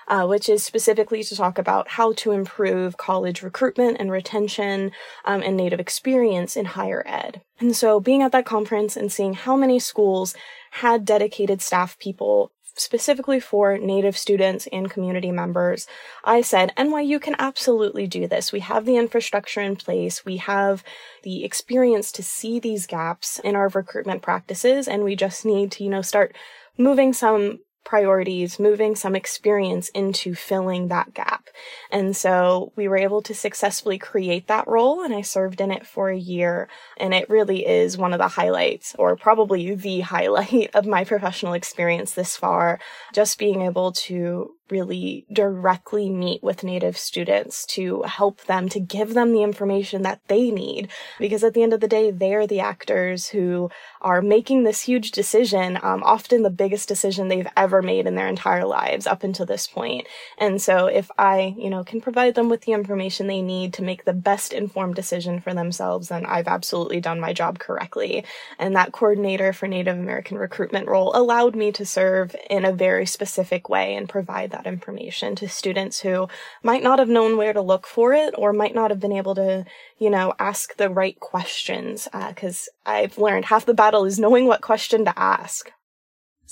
uh, 0.08 0.26
which 0.26 0.49
is 0.49 0.64
specifically 0.64 1.22
to 1.22 1.37
talk 1.37 1.56
about 1.56 1.87
how 1.90 2.12
to 2.14 2.32
improve 2.32 2.96
college 2.96 3.43
recruitment 3.44 3.96
and 4.00 4.11
retention 4.11 4.90
um, 5.25 5.40
and 5.40 5.56
Native 5.56 5.78
experience 5.78 6.56
in 6.56 6.64
higher 6.64 7.05
ed. 7.06 7.40
And 7.61 7.76
so 7.76 8.00
being 8.00 8.23
at 8.23 8.33
that 8.33 8.44
conference 8.44 8.97
and 8.97 9.12
seeing 9.12 9.35
how 9.35 9.56
many 9.56 9.78
schools 9.78 10.35
had 10.83 11.04
dedicated 11.04 11.62
staff 11.62 11.97
people 12.00 12.50
specifically 12.75 13.38
for 13.38 13.78
Native 13.78 14.18
students 14.18 14.66
and 14.73 14.90
community 14.90 15.30
members, 15.30 15.87
I 16.25 16.40
said, 16.40 16.73
NYU 16.76 17.21
can 17.21 17.37
absolutely 17.38 18.09
do 18.09 18.26
this. 18.26 18.50
We 18.50 18.61
have 18.61 18.87
the 18.87 18.97
infrastructure 18.97 19.61
in 19.61 19.76
place. 19.76 20.25
We 20.25 20.38
have 20.38 20.83
the 21.23 21.44
experience 21.44 22.11
to 22.11 22.25
see 22.25 22.59
these 22.59 22.88
gaps 22.88 23.38
in 23.38 23.54
our 23.54 23.68
recruitment 23.68 24.23
practices. 24.23 24.88
And 24.88 25.04
we 25.04 25.14
just 25.14 25.44
need 25.44 25.71
to, 25.73 25.85
you 25.85 25.90
know, 25.90 26.02
start 26.02 26.35
moving 26.76 27.12
some 27.12 27.61
priorities, 27.85 28.59
moving 28.59 28.97
some 28.97 29.14
experience 29.14 29.88
into 29.91 30.35
filling 30.35 30.88
that 30.88 31.14
gap. 31.14 31.49
And 31.91 32.17
so 32.17 32.73
we 32.76 32.88
were 32.88 32.97
able 32.97 33.23
to 33.23 33.35
successfully 33.35 33.99
create 33.99 34.47
that 34.49 34.67
role 34.67 35.03
and 35.03 35.14
I 35.14 35.21
served 35.21 35.61
in 35.61 35.71
it 35.71 35.87
for 35.87 36.09
a 36.09 36.17
year. 36.17 36.69
And 36.97 37.14
it 37.14 37.29
really 37.29 37.67
is 37.67 37.99
one 37.99 38.12
of 38.12 38.19
the 38.19 38.29
highlights 38.29 38.95
or 38.99 39.17
probably 39.17 39.75
the 39.75 40.00
highlight 40.14 40.75
of 40.75 40.87
my 40.87 41.05
professional 41.05 41.53
experience 41.53 42.12
this 42.12 42.37
far. 42.37 42.81
Just 43.12 43.38
being 43.38 43.62
able 43.62 43.93
to 43.93 44.55
really 44.71 45.26
directly 45.33 46.09
meet 46.09 46.43
with 46.43 46.64
Native 46.64 46.97
students 46.97 47.67
to 47.67 48.03
help 48.03 48.45
them, 48.45 48.69
to 48.71 48.81
give 48.81 49.14
them 49.14 49.33
the 49.33 49.43
information 49.43 50.03
that 50.03 50.21
they 50.29 50.50
need. 50.50 50.88
Because 51.19 51.45
at 51.45 51.55
the 51.55 51.62
end 51.62 51.73
of 51.73 51.81
the 51.81 51.88
day, 51.88 52.11
they're 52.11 52.47
the 52.47 52.61
actors 52.61 53.29
who 53.29 53.71
are 54.00 54.23
making 54.23 54.64
this 54.64 54.83
huge 54.83 55.11
decision, 55.11 55.79
um, 55.83 56.03
often 56.03 56.43
the 56.43 56.50
biggest 56.50 56.88
decision 56.88 57.29
they've 57.29 57.49
ever 57.57 57.74
made 57.83 58.07
in 58.07 58.14
their 58.14 58.28
entire 58.28 58.64
lives 58.64 59.07
up 59.07 59.23
until 59.23 59.47
this 59.47 59.66
point. 59.66 60.07
And 60.38 60.61
so 60.61 60.87
if 60.87 61.11
I, 61.19 61.54
you 61.57 61.71
know, 61.71 61.85
can 61.85 62.00
provide 62.00 62.35
them 62.35 62.49
with 62.49 62.62
the 62.62 62.73
information 62.73 63.26
they 63.26 63.43
need 63.43 63.75
to 63.75 63.83
make 63.83 64.04
the 64.04 64.12
best 64.12 64.52
informed 64.52 64.95
decision 64.95 65.40
for 65.40 65.54
themselves, 65.54 66.09
then 66.09 66.26
I've 66.26 66.49
absolutely 66.49 67.00
done 67.00 67.21
my 67.21 67.33
job 67.33 67.59
correctly. 67.59 68.25
And 68.59 68.75
that 68.76 68.93
coordinator 68.93 69.52
for 69.52 69.69
Native 69.69 69.99
American 69.99 70.38
recruitment 70.38 70.88
role 70.88 71.12
allowed 71.14 71.54
me 71.54 71.73
to 71.73 71.87
serve 71.87 72.35
in 72.50 72.64
a 72.64 72.73
very 72.73 73.07
specific 73.07 73.69
way 73.69 73.95
and 73.95 74.09
provide 74.09 74.50
that 74.50 74.66
information 74.66 75.35
to 75.37 75.49
students 75.49 76.00
who 76.00 76.28
might 76.62 76.83
not 76.83 76.99
have 76.99 77.09
known 77.09 77.37
where 77.37 77.52
to 77.52 77.61
look 77.61 77.87
for 77.87 78.12
it 78.12 78.35
or 78.37 78.52
might 78.52 78.75
not 78.75 78.90
have 78.90 79.00
been 79.00 79.12
able 79.12 79.35
to, 79.35 79.64
you 79.99 80.11
know, 80.11 80.35
ask 80.38 80.76
the 80.76 80.90
right 80.90 81.19
questions. 81.21 82.09
Because 82.28 82.69
uh, 82.87 82.90
I've 82.90 83.19
learned 83.19 83.47
half 83.47 83.66
the 83.66 83.75
battle 83.75 84.04
is 84.04 84.19
knowing 84.19 84.47
what 84.47 84.61
question 84.61 85.04
to 85.04 85.19
ask. 85.19 85.71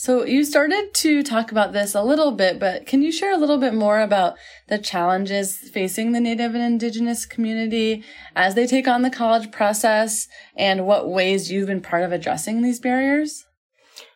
So 0.02 0.24
you 0.24 0.44
started 0.44 0.94
to 0.94 1.22
talk 1.22 1.52
about 1.52 1.72
this 1.72 1.94
a 1.94 2.02
little 2.02 2.32
bit, 2.32 2.58
but 2.58 2.86
can 2.86 3.02
you 3.02 3.12
share 3.12 3.32
a 3.32 3.36
little 3.36 3.58
bit 3.58 3.72
more 3.72 4.00
about 4.00 4.34
the 4.66 4.76
challenges 4.76 5.56
facing 5.72 6.10
the 6.10 6.18
Native 6.18 6.56
and 6.56 6.64
Indigenous 6.64 7.24
community 7.24 8.02
as 8.34 8.56
they 8.56 8.66
take 8.66 8.88
on 8.88 9.02
the 9.02 9.10
college 9.10 9.52
process 9.52 10.26
and 10.56 10.88
what 10.88 11.08
ways 11.08 11.52
you've 11.52 11.68
been 11.68 11.80
part 11.80 12.02
of 12.02 12.10
addressing 12.10 12.62
these 12.62 12.80
barriers? 12.80 13.46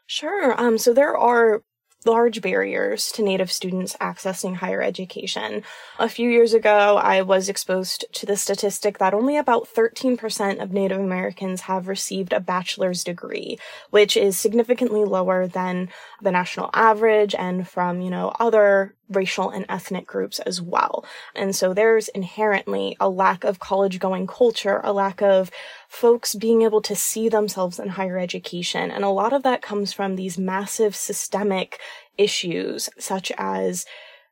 Sure. 0.09 0.61
Um, 0.61 0.76
so 0.76 0.93
there 0.93 1.16
are 1.16 1.62
large 2.07 2.41
barriers 2.41 3.11
to 3.13 3.23
Native 3.23 3.51
students 3.51 3.97
accessing 4.01 4.57
higher 4.57 4.81
education. 4.81 5.63
A 5.99 6.09
few 6.09 6.31
years 6.31 6.55
ago, 6.55 6.97
I 6.97 7.23
was 7.23 7.49
exposed 7.49 8.05
to 8.13 8.27
the 8.27 8.37
statistic 8.37 8.99
that 8.99 9.13
only 9.13 9.37
about 9.37 9.69
13% 9.69 10.63
of 10.63 10.73
Native 10.73 11.01
Americans 11.01 11.63
have 11.63 11.89
received 11.89 12.33
a 12.33 12.41
bachelor's 12.41 13.03
degree, 13.03 13.59
which 13.91 14.17
is 14.17 14.39
significantly 14.39 15.05
lower 15.05 15.47
than 15.47 15.89
the 16.23 16.31
national 16.31 16.71
average 16.73 17.35
and 17.35 17.69
from, 17.69 18.01
you 18.01 18.11
know, 18.11 18.33
other 18.39 18.95
racial 19.11 19.51
and 19.51 19.65
ethnic 19.69 20.07
groups 20.07 20.39
as 20.41 20.61
well. 20.61 21.05
And 21.35 21.55
so 21.55 21.73
there's 21.73 22.09
inherently 22.09 22.97
a 22.99 23.09
lack 23.09 23.45
of 23.45 23.59
college 23.59 23.99
going 23.99 24.27
culture, 24.27 24.81
a 24.83 24.93
lack 24.93 25.23
of 25.23 25.51
folks 25.89 26.35
being 26.35 26.63
able 26.63 26.83
to 26.83 26.97
see 26.97 27.29
themselves 27.29 27.79
in 27.79 27.89
higher 27.91 28.19
education. 28.19 28.91
And 28.91 29.05
a 29.05 29.09
lot 29.09 29.33
of 29.33 29.43
that 29.45 29.63
comes 29.63 29.93
from 29.93 30.17
these 30.17 30.39
massive 30.39 30.97
systemic 30.97 31.79
issues, 32.19 32.89
such 32.99 33.31
as 33.39 33.85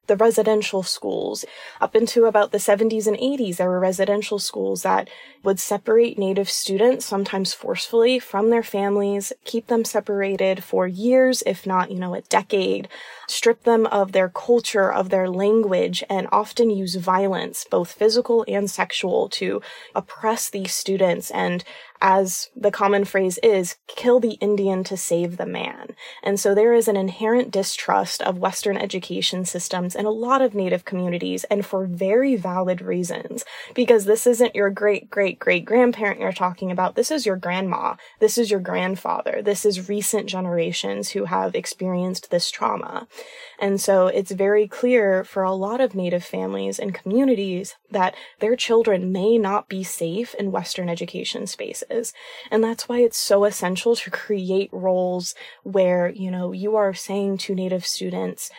the 0.07 0.17
residential 0.17 0.83
schools. 0.83 1.45
Up 1.81 1.97
into 1.97 2.25
about 2.27 2.53
the 2.53 2.59
70s 2.59 3.07
and 3.07 3.17
80s, 3.17 3.57
there 3.57 3.69
were 3.69 3.81
residential 3.81 4.39
schools 4.39 4.83
that 4.83 5.09
would 5.43 5.61
separate 5.61 6.19
Native 6.19 6.49
students, 6.49 7.05
sometimes 7.05 7.53
forcefully, 7.53 8.19
from 8.19 8.51
their 8.51 8.63
families, 8.63 9.33
keep 9.45 9.67
them 9.67 9.85
separated 9.85 10.65
for 10.65 10.87
years, 10.87 11.43
if 11.47 11.67
not, 11.67 11.91
you 11.91 11.99
know, 11.99 12.15
a 12.15 12.23
decade, 12.23 12.89
strip 13.29 13.65
them 13.65 13.87
of 13.87 14.13
their 14.13 14.29
culture, 14.29 14.91
of 14.93 15.11
their 15.11 15.29
language, 15.29 16.03
and 16.09 16.29
often 16.33 16.71
use 16.71 16.95
violence, 16.95 17.67
both 17.71 17.93
physical 17.93 18.45
and 18.49 18.71
sexual, 18.71 19.29
to 19.29 19.61
oppress 19.95 20.49
these 20.49 20.73
students 20.75 21.31
and 21.31 21.65
as 22.01 22.51
the 22.55 22.71
common 22.71 23.05
phrase 23.05 23.39
is, 23.43 23.77
kill 23.87 24.21
the 24.21 24.35
Indian 24.35 24.85
to 24.85 24.97
save 24.97 25.37
the 25.37 25.47
man. 25.47 25.95
And 26.23 26.39
so 26.39 26.55
there 26.55 26.75
is 26.75 26.89
an 26.89 26.97
inherent 26.97 27.51
distrust 27.51 28.21
of 28.23 28.39
Western 28.39 28.77
education 28.77 29.45
systems 29.45 29.95
in 29.95 30.05
a 30.05 30.11
lot 30.11 30.43
of 30.43 30.55
Native 30.55 30.85
communities 30.85 31.45
and 31.45 31.65
for 31.65 31.87
very 31.87 32.37
valid 32.37 32.83
reasons. 32.83 33.45
Because 33.75 34.05
this 34.05 34.27
isn't 34.27 34.55
your 34.55 34.71
great 34.71 35.09
great 35.11 35.39
great 35.39 35.65
grandparent 35.65 36.21
you're 36.21 36.33
talking 36.33 36.71
about. 36.71 36.95
This 36.95 37.11
is 37.11 37.25
your 37.25 37.37
grandma. 37.37 37.95
This 38.21 38.37
is 38.39 38.51
your 38.51 38.61
grandfather. 38.61 39.41
This 39.43 39.65
is 39.65 39.89
recent 39.89 40.29
generations 40.29 41.11
who 41.11 41.25
have 41.25 41.55
experienced 41.55 42.31
this 42.31 42.51
trauma. 42.51 43.07
And 43.59 43.81
so 43.81 44.09
it's 44.09 44.33
very 44.33 44.69
clear 44.69 45.25
for 45.25 45.43
a 45.43 45.53
lot 45.53 45.81
of 45.81 45.95
Native 45.95 46.25
families 46.25 46.79
and 46.79 46.95
communities 46.95 47.77
that 47.91 48.15
their 48.41 48.57
children 48.57 49.13
may 49.13 49.39
not 49.39 49.69
be 49.69 49.85
safe 49.85 50.35
in 50.35 50.53
Western 50.53 50.89
education 50.89 51.47
spaces. 51.47 51.84
And 52.51 52.63
that's 52.63 52.89
why 52.89 52.99
it's 53.01 53.19
so 53.19 53.45
essential 53.45 53.97
to 53.97 54.11
create 54.11 54.71
roles 54.73 55.35
where, 55.63 56.09
you 56.09 56.31
know, 56.31 56.53
you 56.53 56.77
are 56.77 56.95
saying 56.95 57.39
to 57.39 57.55
Native 57.55 57.87
students, 57.87 58.51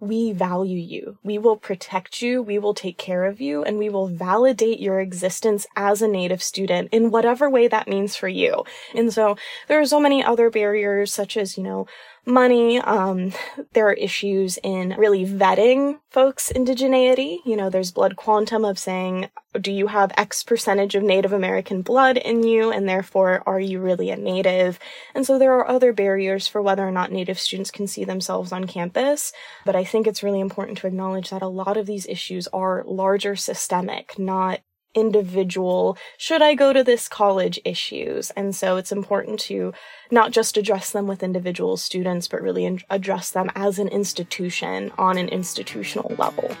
we 0.00 0.32
value 0.32 0.78
you. 0.78 1.18
We 1.22 1.36
will 1.36 1.58
protect 1.58 2.22
you. 2.22 2.42
We 2.42 2.58
will 2.58 2.72
take 2.72 2.96
care 2.96 3.26
of 3.26 3.40
you 3.40 3.62
and 3.62 3.78
we 3.78 3.90
will 3.90 4.08
validate 4.08 4.80
your 4.80 4.98
existence 4.98 5.66
as 5.76 6.00
a 6.00 6.08
native 6.08 6.42
student 6.42 6.88
in 6.90 7.10
whatever 7.10 7.50
way 7.50 7.68
that 7.68 7.86
means 7.86 8.16
for 8.16 8.28
you. 8.28 8.64
And 8.94 9.12
so 9.12 9.36
there 9.68 9.78
are 9.78 9.86
so 9.86 10.00
many 10.00 10.24
other 10.24 10.48
barriers 10.48 11.12
such 11.12 11.36
as, 11.36 11.58
you 11.58 11.62
know, 11.62 11.86
money. 12.30 12.80
Um, 12.80 13.32
there 13.72 13.88
are 13.88 13.92
issues 13.92 14.58
in 14.62 14.94
really 14.96 15.26
vetting 15.26 15.98
folks' 16.10 16.52
indigeneity. 16.54 17.38
You 17.44 17.56
know, 17.56 17.70
there's 17.70 17.92
blood 17.92 18.16
quantum 18.16 18.64
of 18.64 18.78
saying, 18.78 19.28
do 19.60 19.72
you 19.72 19.88
have 19.88 20.12
X 20.16 20.42
percentage 20.42 20.94
of 20.94 21.02
Native 21.02 21.32
American 21.32 21.82
blood 21.82 22.16
in 22.16 22.42
you? 22.44 22.70
And 22.70 22.88
therefore, 22.88 23.42
are 23.46 23.60
you 23.60 23.80
really 23.80 24.10
a 24.10 24.16
native? 24.16 24.78
And 25.14 25.26
so 25.26 25.38
there 25.38 25.54
are 25.54 25.68
other 25.68 25.92
barriers 25.92 26.46
for 26.46 26.62
whether 26.62 26.86
or 26.86 26.92
not 26.92 27.12
Native 27.12 27.38
students 27.38 27.70
can 27.70 27.86
see 27.86 28.04
themselves 28.04 28.52
on 28.52 28.66
campus. 28.66 29.32
But 29.64 29.76
I 29.76 29.84
think 29.84 30.06
it's 30.06 30.22
really 30.22 30.40
important 30.40 30.78
to 30.78 30.86
acknowledge 30.86 31.30
that 31.30 31.42
a 31.42 31.48
lot 31.48 31.76
of 31.76 31.86
these 31.86 32.06
issues 32.06 32.46
are 32.48 32.84
larger 32.86 33.36
systemic, 33.36 34.18
not 34.18 34.60
individual, 34.94 35.96
should 36.18 36.42
I 36.42 36.54
go 36.54 36.72
to 36.72 36.82
this 36.82 37.08
college 37.08 37.60
issues. 37.64 38.30
And 38.30 38.54
so 38.54 38.76
it's 38.76 38.92
important 38.92 39.40
to 39.40 39.72
not 40.10 40.32
just 40.32 40.56
address 40.56 40.90
them 40.90 41.06
with 41.06 41.22
individual 41.22 41.76
students, 41.76 42.28
but 42.28 42.42
really 42.42 42.64
in- 42.64 42.80
address 42.90 43.30
them 43.30 43.50
as 43.54 43.78
an 43.78 43.88
institution 43.88 44.92
on 44.98 45.18
an 45.18 45.28
institutional 45.28 46.14
level. 46.18 46.56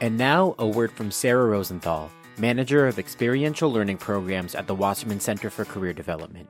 And 0.00 0.18
now, 0.18 0.54
a 0.58 0.66
word 0.66 0.92
from 0.92 1.10
Sarah 1.10 1.46
Rosenthal, 1.46 2.10
Manager 2.36 2.86
of 2.86 2.98
Experiential 2.98 3.72
Learning 3.72 3.96
Programs 3.96 4.54
at 4.54 4.66
the 4.66 4.74
Wasserman 4.74 5.20
Center 5.20 5.48
for 5.48 5.64
Career 5.64 5.94
Development. 5.94 6.48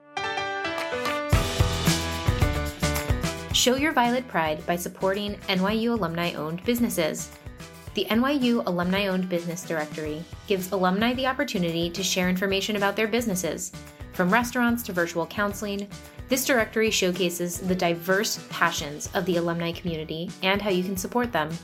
Show 3.53 3.77
your 3.77 3.93
Violet 3.93 4.27
Pride 4.27 4.67
by 4.67 4.75
supporting 4.75 5.37
NYU 5.49 5.93
alumni 5.93 6.33
owned 6.33 6.65
businesses. 6.65 7.31
The 7.95 8.07
NYU 8.07 8.67
Alumni 8.67 9.07
Owned 9.07 9.29
Business 9.29 9.63
Directory 9.63 10.25
gives 10.49 10.73
alumni 10.73 11.15
the 11.15 11.29
opportunity 11.29 11.89
to 11.91 12.03
share 12.03 12.29
information 12.29 12.75
about 12.75 12.97
their 12.97 13.07
businesses. 13.07 13.71
From 14.15 14.33
restaurants 14.33 14.83
to 14.85 14.93
virtual 14.93 15.29
counseling, 15.29 15.87
this 16.29 16.45
directory 16.45 16.91
showcases 16.91 17.61
the 17.61 17.75
diverse 17.75 18.45
passions 18.51 19.09
of 19.15 19.25
the 19.27 19.37
alumni 19.37 19.71
community 19.71 20.29
and 20.43 20.61
how 20.61 20.71
you 20.71 20.83
can 20.83 20.97
support 20.97 21.31
them. 21.31 21.57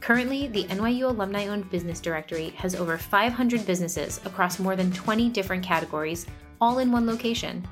Currently, 0.00 0.48
the 0.48 0.64
NYU 0.64 1.04
Alumni 1.04 1.46
Owned 1.46 1.70
Business 1.70 2.00
Directory 2.00 2.48
has 2.56 2.74
over 2.74 2.98
500 2.98 3.64
businesses 3.64 4.20
across 4.24 4.58
more 4.58 4.74
than 4.74 4.90
20 4.90 5.28
different 5.28 5.62
categories, 5.62 6.26
all 6.60 6.80
in 6.80 6.90
one 6.90 7.06
location. 7.06 7.64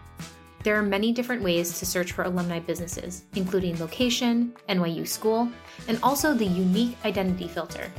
There 0.62 0.76
are 0.76 0.82
many 0.82 1.10
different 1.10 1.42
ways 1.42 1.78
to 1.78 1.86
search 1.86 2.12
for 2.12 2.24
alumni 2.24 2.58
businesses, 2.58 3.24
including 3.34 3.78
location, 3.78 4.52
NYU 4.68 5.08
school, 5.08 5.50
and 5.88 5.98
also 6.02 6.34
the 6.34 6.44
unique 6.44 6.98
identity 7.04 7.48
filter. 7.48 7.90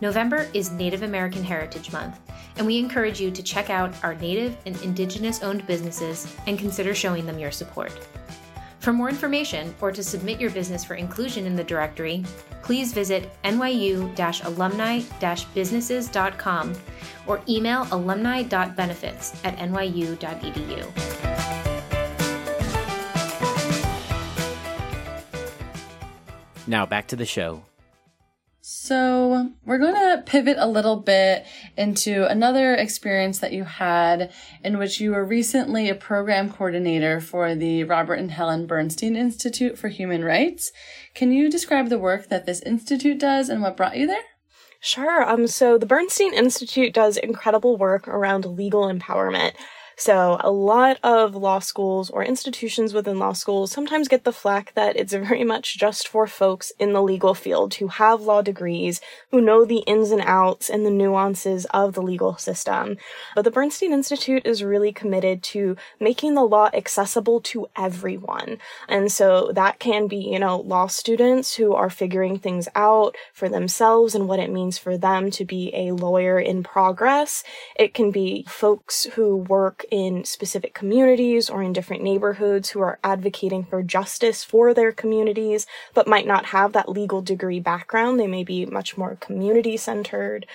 November 0.00 0.48
is 0.54 0.70
Native 0.70 1.02
American 1.02 1.42
Heritage 1.42 1.90
Month, 1.90 2.20
and 2.58 2.66
we 2.66 2.78
encourage 2.78 3.20
you 3.20 3.32
to 3.32 3.42
check 3.42 3.70
out 3.70 3.92
our 4.04 4.14
Native 4.14 4.56
and 4.66 4.80
Indigenous 4.82 5.42
owned 5.42 5.66
businesses 5.66 6.32
and 6.46 6.58
consider 6.58 6.94
showing 6.94 7.26
them 7.26 7.40
your 7.40 7.50
support. 7.50 7.92
For 8.78 8.92
more 8.92 9.08
information 9.08 9.74
or 9.80 9.90
to 9.90 10.02
submit 10.04 10.40
your 10.40 10.50
business 10.50 10.84
for 10.84 10.94
inclusion 10.94 11.44
in 11.44 11.56
the 11.56 11.64
directory, 11.64 12.24
please 12.62 12.92
visit 12.92 13.32
nyu 13.42 14.44
alumni 14.44 15.00
businesses.com 15.54 16.72
or 17.26 17.40
email 17.48 17.88
alumni.benefits 17.90 19.40
at 19.42 19.56
nyu.edu. 19.56 21.15
Now 26.66 26.86
back 26.86 27.08
to 27.08 27.16
the 27.16 27.26
show. 27.26 27.62
So, 28.68 29.52
we're 29.64 29.78
going 29.78 29.94
to 29.94 30.24
pivot 30.26 30.56
a 30.58 30.66
little 30.66 30.96
bit 30.96 31.46
into 31.76 32.28
another 32.28 32.74
experience 32.74 33.38
that 33.38 33.52
you 33.52 33.62
had 33.62 34.32
in 34.64 34.76
which 34.76 35.00
you 35.00 35.12
were 35.12 35.24
recently 35.24 35.88
a 35.88 35.94
program 35.94 36.50
coordinator 36.50 37.20
for 37.20 37.54
the 37.54 37.84
Robert 37.84 38.14
and 38.14 38.32
Helen 38.32 38.66
Bernstein 38.66 39.14
Institute 39.14 39.78
for 39.78 39.86
Human 39.86 40.24
Rights. 40.24 40.72
Can 41.14 41.30
you 41.30 41.48
describe 41.48 41.90
the 41.90 41.98
work 41.98 42.28
that 42.28 42.44
this 42.44 42.60
institute 42.62 43.20
does 43.20 43.48
and 43.48 43.62
what 43.62 43.76
brought 43.76 43.96
you 43.96 44.08
there? 44.08 44.24
Sure. 44.80 45.22
Um, 45.28 45.46
so 45.46 45.78
the 45.78 45.86
Bernstein 45.86 46.34
Institute 46.34 46.92
does 46.92 47.16
incredible 47.16 47.76
work 47.76 48.08
around 48.08 48.44
legal 48.44 48.92
empowerment. 48.92 49.52
So 49.98 50.36
a 50.40 50.50
lot 50.50 50.98
of 51.02 51.34
law 51.34 51.58
schools 51.58 52.10
or 52.10 52.22
institutions 52.22 52.92
within 52.92 53.18
law 53.18 53.32
schools 53.32 53.72
sometimes 53.72 54.08
get 54.08 54.24
the 54.24 54.32
flack 54.32 54.74
that 54.74 54.94
it's 54.94 55.14
very 55.14 55.42
much 55.42 55.78
just 55.78 56.06
for 56.06 56.26
folks 56.26 56.70
in 56.78 56.92
the 56.92 57.02
legal 57.02 57.32
field 57.32 57.74
who 57.74 57.88
have 57.88 58.20
law 58.20 58.42
degrees, 58.42 59.00
who 59.30 59.40
know 59.40 59.64
the 59.64 59.78
ins 59.86 60.10
and 60.10 60.20
outs 60.20 60.68
and 60.68 60.84
the 60.84 60.90
nuances 60.90 61.64
of 61.66 61.94
the 61.94 62.02
legal 62.02 62.36
system. 62.36 62.98
But 63.34 63.46
the 63.46 63.50
Bernstein 63.50 63.94
Institute 63.94 64.42
is 64.44 64.62
really 64.62 64.92
committed 64.92 65.42
to 65.44 65.76
making 65.98 66.34
the 66.34 66.44
law 66.44 66.68
accessible 66.74 67.40
to 67.40 67.66
everyone. 67.74 68.58
And 68.88 69.10
so 69.10 69.50
that 69.54 69.78
can 69.78 70.08
be, 70.08 70.18
you 70.18 70.38
know, 70.38 70.58
law 70.60 70.88
students 70.88 71.54
who 71.54 71.72
are 71.72 71.88
figuring 71.88 72.38
things 72.38 72.68
out 72.74 73.16
for 73.32 73.48
themselves 73.48 74.14
and 74.14 74.28
what 74.28 74.40
it 74.40 74.52
means 74.52 74.76
for 74.76 74.98
them 74.98 75.30
to 75.30 75.46
be 75.46 75.74
a 75.74 75.92
lawyer 75.92 76.38
in 76.38 76.62
progress. 76.62 77.42
It 77.76 77.94
can 77.94 78.10
be 78.10 78.44
folks 78.46 79.04
who 79.14 79.38
work 79.38 79.85
in 79.90 80.24
specific 80.24 80.74
communities 80.74 81.48
or 81.48 81.62
in 81.62 81.72
different 81.72 82.02
neighborhoods 82.02 82.70
who 82.70 82.80
are 82.80 82.98
advocating 83.04 83.64
for 83.64 83.82
justice 83.82 84.42
for 84.44 84.74
their 84.74 84.92
communities, 84.92 85.66
but 85.94 86.08
might 86.08 86.26
not 86.26 86.46
have 86.46 86.72
that 86.72 86.88
legal 86.88 87.22
degree 87.22 87.60
background. 87.60 88.18
They 88.18 88.26
may 88.26 88.44
be 88.44 88.66
much 88.66 88.96
more 88.96 89.16
community 89.20 89.76
centered. 89.76 90.46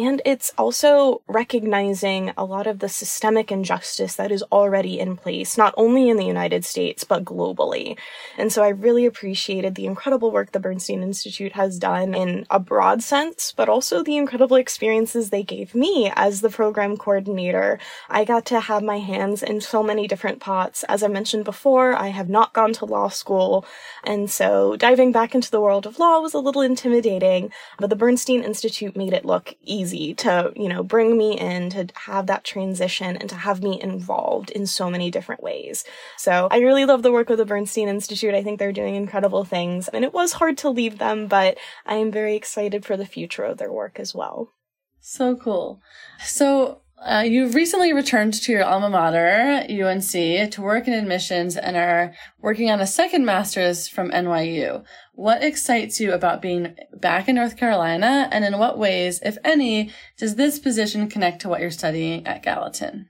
And 0.00 0.22
it's 0.24 0.50
also 0.56 1.20
recognizing 1.28 2.32
a 2.34 2.44
lot 2.44 2.66
of 2.66 2.78
the 2.78 2.88
systemic 2.88 3.52
injustice 3.52 4.14
that 4.16 4.32
is 4.32 4.42
already 4.50 4.98
in 4.98 5.14
place, 5.14 5.58
not 5.58 5.74
only 5.76 6.08
in 6.08 6.16
the 6.16 6.24
United 6.24 6.64
States, 6.64 7.04
but 7.04 7.22
globally. 7.22 7.98
And 8.38 8.50
so 8.50 8.62
I 8.62 8.68
really 8.68 9.04
appreciated 9.04 9.74
the 9.74 9.84
incredible 9.84 10.30
work 10.30 10.52
the 10.52 10.58
Bernstein 10.58 11.02
Institute 11.02 11.52
has 11.52 11.78
done 11.78 12.14
in 12.14 12.46
a 12.48 12.58
broad 12.58 13.02
sense, 13.02 13.52
but 13.54 13.68
also 13.68 14.02
the 14.02 14.16
incredible 14.16 14.56
experiences 14.56 15.28
they 15.28 15.42
gave 15.42 15.74
me 15.74 16.10
as 16.16 16.40
the 16.40 16.48
program 16.48 16.96
coordinator. 16.96 17.78
I 18.08 18.24
got 18.24 18.46
to 18.46 18.60
have 18.60 18.82
my 18.82 19.00
hands 19.00 19.42
in 19.42 19.60
so 19.60 19.82
many 19.82 20.08
different 20.08 20.40
pots. 20.40 20.82
As 20.84 21.02
I 21.02 21.08
mentioned 21.08 21.44
before, 21.44 21.94
I 21.94 22.08
have 22.08 22.30
not 22.30 22.54
gone 22.54 22.72
to 22.74 22.86
law 22.86 23.08
school. 23.08 23.66
And 24.02 24.30
so 24.30 24.76
diving 24.76 25.12
back 25.12 25.34
into 25.34 25.50
the 25.50 25.60
world 25.60 25.84
of 25.84 25.98
law 25.98 26.20
was 26.20 26.32
a 26.32 26.38
little 26.38 26.62
intimidating, 26.62 27.52
but 27.78 27.90
the 27.90 27.96
Bernstein 27.96 28.42
Institute 28.42 28.96
made 28.96 29.12
it 29.12 29.26
look 29.26 29.54
easy 29.62 29.89
easy 29.92 30.14
to, 30.14 30.52
you 30.56 30.68
know, 30.68 30.82
bring 30.82 31.16
me 31.16 31.38
in 31.38 31.70
to 31.70 31.88
have 31.94 32.26
that 32.26 32.44
transition 32.44 33.16
and 33.16 33.28
to 33.28 33.36
have 33.36 33.62
me 33.62 33.80
involved 33.80 34.50
in 34.50 34.66
so 34.66 34.90
many 34.90 35.10
different 35.10 35.42
ways. 35.42 35.84
So 36.16 36.48
I 36.50 36.58
really 36.58 36.84
love 36.84 37.02
the 37.02 37.12
work 37.12 37.30
of 37.30 37.38
the 37.38 37.44
Bernstein 37.44 37.88
Institute. 37.88 38.34
I 38.34 38.42
think 38.42 38.58
they're 38.58 38.72
doing 38.72 38.94
incredible 38.94 39.44
things 39.44 39.88
and 39.88 40.04
it 40.04 40.12
was 40.12 40.32
hard 40.32 40.58
to 40.58 40.70
leave 40.70 40.98
them, 40.98 41.26
but 41.26 41.58
I 41.86 41.96
am 41.96 42.10
very 42.10 42.36
excited 42.36 42.84
for 42.84 42.96
the 42.96 43.06
future 43.06 43.44
of 43.44 43.58
their 43.58 43.72
work 43.72 43.98
as 43.98 44.14
well. 44.14 44.52
So 45.00 45.36
cool. 45.36 45.80
So 46.24 46.82
uh, 47.04 47.24
you've 47.26 47.54
recently 47.54 47.92
returned 47.92 48.34
to 48.34 48.52
your 48.52 48.64
alma 48.64 48.90
mater, 48.90 49.64
UNC, 49.68 50.50
to 50.50 50.62
work 50.62 50.86
in 50.86 50.94
admissions 50.94 51.56
and 51.56 51.76
are 51.76 52.14
working 52.40 52.70
on 52.70 52.80
a 52.80 52.86
second 52.86 53.24
master's 53.24 53.88
from 53.88 54.10
NYU. 54.10 54.84
What 55.14 55.42
excites 55.42 56.00
you 56.00 56.12
about 56.12 56.40
being 56.40 56.76
back 56.94 57.28
in 57.28 57.36
North 57.36 57.56
Carolina, 57.56 58.28
and 58.32 58.44
in 58.44 58.58
what 58.58 58.78
ways, 58.78 59.20
if 59.22 59.36
any, 59.44 59.90
does 60.16 60.36
this 60.36 60.58
position 60.58 61.08
connect 61.08 61.42
to 61.42 61.48
what 61.48 61.60
you're 61.60 61.70
studying 61.70 62.26
at 62.26 62.42
Gallatin? 62.42 63.09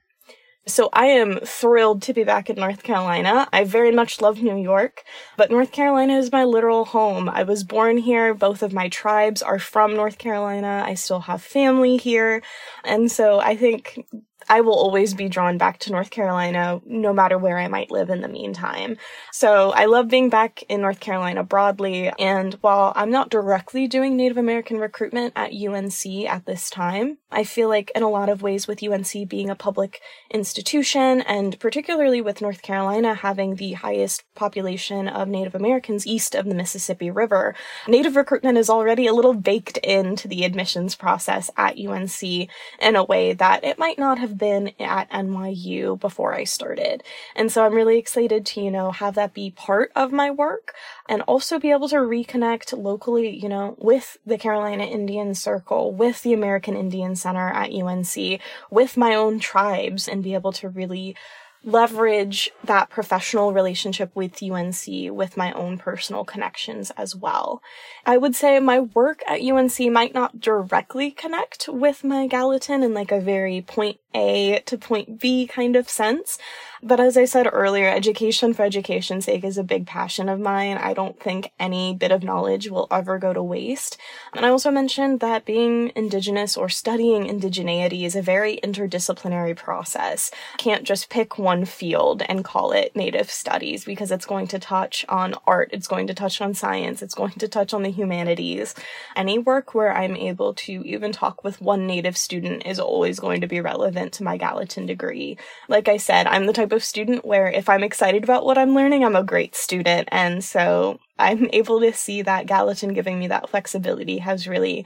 So 0.67 0.89
I 0.93 1.07
am 1.07 1.39
thrilled 1.39 2.03
to 2.03 2.13
be 2.13 2.23
back 2.23 2.49
in 2.49 2.55
North 2.55 2.83
Carolina. 2.83 3.47
I 3.51 3.63
very 3.63 3.91
much 3.91 4.21
love 4.21 4.41
New 4.41 4.57
York, 4.57 5.03
but 5.35 5.49
North 5.49 5.71
Carolina 5.71 6.17
is 6.17 6.31
my 6.31 6.43
literal 6.43 6.85
home. 6.85 7.27
I 7.27 7.41
was 7.43 7.63
born 7.63 7.97
here. 7.97 8.35
Both 8.35 8.61
of 8.61 8.71
my 8.71 8.87
tribes 8.87 9.41
are 9.41 9.57
from 9.57 9.95
North 9.95 10.19
Carolina. 10.19 10.83
I 10.85 10.93
still 10.93 11.21
have 11.21 11.41
family 11.41 11.97
here. 11.97 12.43
And 12.83 13.11
so 13.11 13.39
I 13.39 13.55
think 13.55 14.05
I 14.49 14.61
will 14.61 14.75
always 14.75 15.13
be 15.13 15.29
drawn 15.29 15.57
back 15.57 15.79
to 15.79 15.91
North 15.91 16.09
Carolina, 16.09 16.81
no 16.85 17.13
matter 17.13 17.37
where 17.37 17.57
I 17.57 17.67
might 17.67 17.91
live 17.91 18.09
in 18.09 18.21
the 18.21 18.27
meantime. 18.27 18.97
So 19.31 19.71
I 19.71 19.85
love 19.85 20.07
being 20.07 20.29
back 20.29 20.63
in 20.69 20.81
North 20.81 20.99
Carolina 20.99 21.43
broadly. 21.43 22.11
And 22.19 22.53
while 22.55 22.93
I'm 22.95 23.11
not 23.11 23.29
directly 23.29 23.87
doing 23.87 24.15
Native 24.15 24.37
American 24.37 24.77
recruitment 24.77 25.33
at 25.35 25.53
UNC 25.53 26.05
at 26.27 26.45
this 26.45 26.69
time, 26.69 27.17
I 27.31 27.43
feel 27.43 27.69
like 27.69 27.91
in 27.95 28.03
a 28.03 28.09
lot 28.09 28.29
of 28.29 28.41
ways 28.41 28.67
with 28.67 28.83
UNC 28.83 29.29
being 29.29 29.49
a 29.49 29.55
public 29.55 30.01
institution 30.29 31.21
and 31.21 31.59
particularly 31.59 32.21
with 32.21 32.41
North 32.41 32.61
Carolina 32.61 33.13
having 33.13 33.55
the 33.55 33.73
highest 33.73 34.23
population 34.35 35.07
of 35.07 35.27
Native 35.27 35.55
Americans 35.55 36.05
east 36.05 36.35
of 36.35 36.45
the 36.45 36.55
Mississippi 36.55 37.09
River, 37.09 37.55
Native 37.87 38.15
recruitment 38.15 38.57
is 38.57 38.69
already 38.69 39.07
a 39.07 39.13
little 39.13 39.33
baked 39.33 39.77
into 39.77 40.27
the 40.27 40.43
admissions 40.43 40.95
process 40.95 41.49
at 41.55 41.79
UNC 41.79 42.21
in 42.23 42.95
a 42.95 43.03
way 43.03 43.33
that 43.33 43.63
it 43.63 43.79
might 43.79 43.97
not 43.97 44.19
have 44.19 44.37
been 44.41 44.71
at 44.79 45.09
NYU 45.11 45.97
before 45.99 46.33
I 46.33 46.45
started. 46.45 47.03
And 47.35 47.51
so 47.51 47.63
I'm 47.63 47.75
really 47.75 47.99
excited 47.99 48.43
to, 48.47 48.61
you 48.61 48.71
know, 48.71 48.91
have 48.91 49.13
that 49.13 49.35
be 49.35 49.51
part 49.51 49.91
of 49.95 50.11
my 50.11 50.31
work 50.31 50.73
and 51.07 51.21
also 51.21 51.59
be 51.59 51.69
able 51.69 51.87
to 51.89 51.97
reconnect 51.97 52.75
locally, 52.75 53.29
you 53.29 53.47
know, 53.47 53.75
with 53.77 54.17
the 54.25 54.39
Carolina 54.39 54.83
Indian 54.83 55.35
Circle, 55.35 55.93
with 55.93 56.23
the 56.23 56.33
American 56.33 56.75
Indian 56.75 57.15
Center 57.15 57.49
at 57.49 57.71
UNC, 57.71 58.41
with 58.71 58.97
my 58.97 59.13
own 59.13 59.39
tribes 59.39 60.07
and 60.07 60.23
be 60.23 60.33
able 60.33 60.51
to 60.53 60.67
really 60.67 61.15
leverage 61.63 62.49
that 62.63 62.89
professional 62.89 63.53
relationship 63.53 64.11
with 64.15 64.41
UNC 64.41 65.11
with 65.11 65.37
my 65.37 65.51
own 65.51 65.77
personal 65.77 66.25
connections 66.25 66.91
as 66.91 67.15
well. 67.15 67.61
I 68.05 68.17
would 68.17 68.35
say 68.35 68.59
my 68.59 68.79
work 68.79 69.21
at 69.27 69.41
UNC 69.41 69.79
might 69.91 70.13
not 70.13 70.39
directly 70.39 71.11
connect 71.11 71.67
with 71.67 72.03
my 72.03 72.25
Gallatin 72.25 72.81
in 72.81 72.93
like 72.93 73.11
a 73.11 73.21
very 73.21 73.61
point 73.61 73.99
A 74.15 74.61
to 74.65 74.77
point 74.77 75.19
B 75.19 75.45
kind 75.45 75.75
of 75.75 75.87
sense, 75.87 76.39
but 76.83 76.99
as 76.99 77.15
I 77.15 77.25
said 77.25 77.47
earlier, 77.51 77.87
education 77.87 78.53
for 78.53 78.63
education's 78.63 79.25
sake 79.25 79.43
is 79.43 79.57
a 79.57 79.63
big 79.63 79.85
passion 79.85 80.27
of 80.29 80.39
mine. 80.39 80.77
I 80.77 80.93
don't 80.93 81.19
think 81.19 81.51
any 81.59 81.93
bit 81.93 82.11
of 82.11 82.23
knowledge 82.23 82.69
will 82.69 82.87
ever 82.89 83.19
go 83.19 83.33
to 83.33 83.43
waste. 83.43 83.97
And 84.33 84.45
I 84.45 84.49
also 84.49 84.71
mentioned 84.71 85.19
that 85.19 85.45
being 85.45 85.91
Indigenous 85.95 86.57
or 86.57 86.69
studying 86.69 87.25
indigeneity 87.25 88.03
is 88.03 88.15
a 88.15 88.21
very 88.21 88.59
interdisciplinary 88.63 89.55
process. 89.55 90.31
Can't 90.57 90.83
just 90.83 91.09
pick 91.09 91.37
one 91.37 91.65
field 91.65 92.23
and 92.27 92.43
call 92.43 92.71
it 92.71 92.95
Native 92.95 93.29
Studies 93.29 93.85
because 93.85 94.11
it's 94.11 94.25
going 94.25 94.47
to 94.47 94.57
touch 94.57 95.05
on 95.07 95.35
art, 95.45 95.69
it's 95.73 95.87
going 95.87 96.07
to 96.07 96.15
touch 96.15 96.41
on 96.41 96.55
science, 96.55 97.03
it's 97.03 97.15
going 97.15 97.33
to 97.33 97.47
touch 97.47 97.73
on 97.73 97.83
the 97.83 97.91
humanities. 97.91 98.73
Any 99.15 99.37
work 99.37 99.75
where 99.75 99.95
I'm 99.95 100.15
able 100.15 100.55
to 100.55 100.71
even 100.85 101.11
talk 101.11 101.43
with 101.43 101.61
one 101.61 101.85
Native 101.85 102.17
student 102.17 102.65
is 102.65 102.79
always 102.79 103.19
going 103.19 103.41
to 103.41 103.47
be 103.47 103.61
relevant 103.61 104.13
to 104.13 104.23
my 104.23 104.37
Gallatin 104.37 104.87
degree. 104.87 105.37
Like 105.67 105.87
I 105.87 105.97
said, 105.97 106.25
I'm 106.25 106.47
the 106.47 106.53
type 106.53 106.70
type 106.71 106.77
of 106.77 106.83
student 106.83 107.25
where 107.25 107.47
if 107.47 107.67
I'm 107.67 107.83
excited 107.83 108.23
about 108.23 108.45
what 108.45 108.57
I'm 108.57 108.73
learning, 108.73 109.03
I'm 109.03 109.15
a 109.15 109.23
great 109.23 109.55
student. 109.55 110.07
And 110.11 110.43
so 110.43 110.99
I'm 111.19 111.49
able 111.53 111.79
to 111.81 111.93
see 111.93 112.21
that 112.21 112.47
Gallatin 112.47 112.93
giving 112.93 113.19
me 113.19 113.27
that 113.27 113.49
flexibility 113.49 114.19
has 114.19 114.47
really 114.47 114.85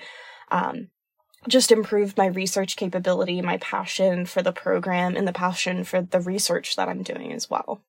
um, 0.51 0.89
just 1.47 1.71
improved 1.71 2.17
my 2.17 2.27
research 2.27 2.75
capability, 2.75 3.41
my 3.41 3.57
passion 3.57 4.25
for 4.25 4.41
the 4.41 4.51
program, 4.51 5.15
and 5.15 5.27
the 5.27 5.33
passion 5.33 5.83
for 5.83 6.01
the 6.01 6.19
research 6.19 6.75
that 6.75 6.89
I'm 6.89 7.03
doing 7.03 7.31
as 7.31 7.49
well. 7.49 7.81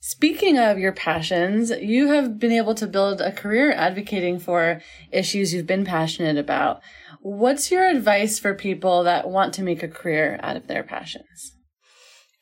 Speaking 0.00 0.58
of 0.58 0.78
your 0.78 0.92
passions, 0.92 1.70
you 1.70 2.08
have 2.08 2.38
been 2.38 2.52
able 2.52 2.74
to 2.74 2.86
build 2.86 3.22
a 3.22 3.32
career 3.32 3.72
advocating 3.72 4.38
for 4.38 4.82
issues 5.10 5.54
you've 5.54 5.66
been 5.66 5.86
passionate 5.86 6.36
about. 6.36 6.82
What's 7.20 7.70
your 7.70 7.86
advice 7.86 8.38
for 8.38 8.54
people 8.54 9.04
that 9.04 9.28
want 9.28 9.54
to 9.54 9.62
make 9.62 9.82
a 9.82 9.88
career 9.88 10.38
out 10.42 10.56
of 10.56 10.66
their 10.66 10.82
passions? 10.82 11.54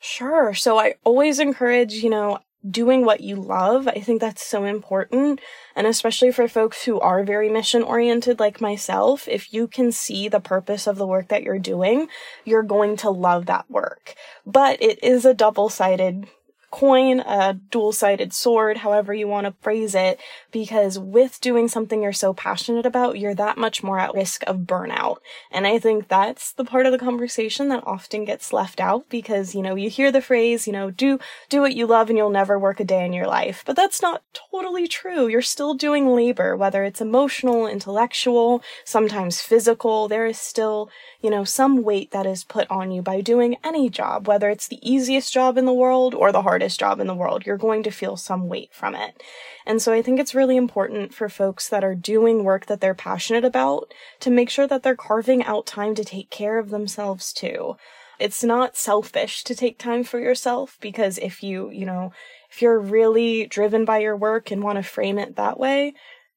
Sure. 0.05 0.53
So 0.53 0.77
I 0.77 0.95
always 1.05 1.39
encourage, 1.39 1.93
you 1.93 2.09
know, 2.09 2.39
doing 2.69 3.05
what 3.05 3.21
you 3.21 3.37
love. 3.37 3.87
I 3.87 4.01
think 4.01 4.19
that's 4.19 4.45
so 4.45 4.65
important. 4.65 5.39
And 5.77 5.87
especially 5.87 6.29
for 6.33 6.49
folks 6.49 6.83
who 6.83 6.99
are 6.99 7.23
very 7.23 7.49
mission 7.49 7.83
oriented 7.83 8.37
like 8.37 8.59
myself, 8.59 9.29
if 9.29 9.53
you 9.53 9.65
can 9.65 9.93
see 9.93 10.27
the 10.27 10.41
purpose 10.41 10.87
of 10.87 10.97
the 10.97 11.07
work 11.07 11.29
that 11.29 11.43
you're 11.43 11.57
doing, 11.57 12.09
you're 12.43 12.63
going 12.63 12.97
to 12.97 13.09
love 13.09 13.45
that 13.45 13.71
work. 13.71 14.15
But 14.45 14.81
it 14.81 15.01
is 15.01 15.23
a 15.23 15.33
double 15.33 15.69
sided 15.69 16.27
coin, 16.73 17.19
a 17.19 17.53
dual 17.53 17.91
sided 17.91 18.33
sword, 18.33 18.77
however 18.77 19.13
you 19.13 19.27
want 19.27 19.45
to 19.45 19.53
phrase 19.61 19.93
it, 19.93 20.19
because 20.51 20.97
with 20.97 21.39
doing 21.39 21.67
something 21.67 22.01
you're 22.01 22.11
so 22.11 22.33
passionate 22.33 22.83
about, 22.83 23.19
you're 23.19 23.35
that 23.35 23.59
much 23.59 23.83
more 23.83 23.99
at 23.99 24.15
risk 24.15 24.43
of 24.47 24.57
burnout. 24.61 25.17
And 25.51 25.67
I 25.67 25.77
think 25.77 26.07
that's 26.07 26.51
the 26.51 26.65
part 26.65 26.87
of 26.87 26.91
the 26.91 26.97
conversation 26.97 27.69
that 27.69 27.85
often 27.85 28.25
gets 28.25 28.51
left 28.51 28.79
out 28.79 29.07
because, 29.07 29.53
you 29.53 29.61
know, 29.61 29.75
you 29.75 29.87
hear 29.87 30.11
the 30.11 30.19
phrase, 30.19 30.65
you 30.65 30.73
know, 30.73 30.89
do, 30.89 31.19
do 31.47 31.61
what 31.61 31.75
you 31.75 31.85
love 31.85 32.09
and 32.09 32.17
you'll 32.17 32.31
never 32.31 32.57
work 32.57 32.79
a 32.79 32.83
day 32.83 33.05
in 33.05 33.13
your 33.13 33.27
life. 33.27 33.61
But 33.67 33.75
that's 33.75 34.01
not 34.01 34.23
totally 34.33 34.87
true. 34.87 35.27
You're 35.27 35.43
still 35.43 35.75
doing 35.75 36.07
labor, 36.07 36.57
whether 36.57 36.83
it's 36.83 37.01
emotional, 37.01 37.67
intellectual, 37.67 38.63
sometimes 38.83 39.41
physical. 39.41 40.07
There 40.07 40.25
is 40.25 40.39
still, 40.39 40.89
you 41.21 41.29
know, 41.29 41.43
some 41.43 41.83
weight 41.83 42.09
that 42.09 42.25
is 42.25 42.43
put 42.43 42.65
on 42.71 42.89
you 42.89 43.03
by 43.03 43.21
doing 43.21 43.57
any 43.63 43.91
job, 43.91 44.27
whether 44.27 44.49
it's 44.49 44.67
the 44.67 44.79
easiest 44.81 45.31
job 45.31 45.55
in 45.55 45.65
the 45.65 45.71
world 45.71 46.15
or 46.15 46.31
the 46.31 46.41
hardest 46.41 46.62
hardest 46.63 46.79
job 46.79 47.01
in 47.01 47.07
the 47.07 47.13
world. 47.13 47.45
You're 47.45 47.57
going 47.57 47.83
to 47.83 47.91
feel 47.91 48.15
some 48.15 48.47
weight 48.47 48.73
from 48.73 48.95
it. 48.95 49.21
And 49.65 49.81
so 49.81 49.91
I 49.91 50.01
think 50.01 50.17
it's 50.17 50.33
really 50.33 50.55
important 50.55 51.13
for 51.13 51.27
folks 51.27 51.67
that 51.67 51.83
are 51.83 51.93
doing 51.93 52.45
work 52.45 52.67
that 52.67 52.79
they're 52.79 52.93
passionate 52.93 53.43
about 53.43 53.93
to 54.21 54.29
make 54.29 54.49
sure 54.49 54.65
that 54.67 54.81
they're 54.81 54.95
carving 54.95 55.43
out 55.43 55.65
time 55.65 55.93
to 55.95 56.05
take 56.05 56.29
care 56.29 56.57
of 56.57 56.69
themselves 56.69 57.33
too. 57.33 57.75
It's 58.17 58.45
not 58.45 58.77
selfish 58.77 59.43
to 59.43 59.55
take 59.55 59.77
time 59.77 60.05
for 60.05 60.19
yourself 60.19 60.77
because 60.79 61.17
if 61.17 61.43
you, 61.43 61.69
you 61.69 61.85
know, 61.85 62.13
if 62.49 62.61
you're 62.61 62.79
really 62.79 63.45
driven 63.47 63.83
by 63.83 63.97
your 63.97 64.15
work 64.15 64.49
and 64.49 64.63
want 64.63 64.77
to 64.77 64.83
frame 64.83 65.19
it 65.19 65.35
that 65.35 65.59
way, 65.59 65.95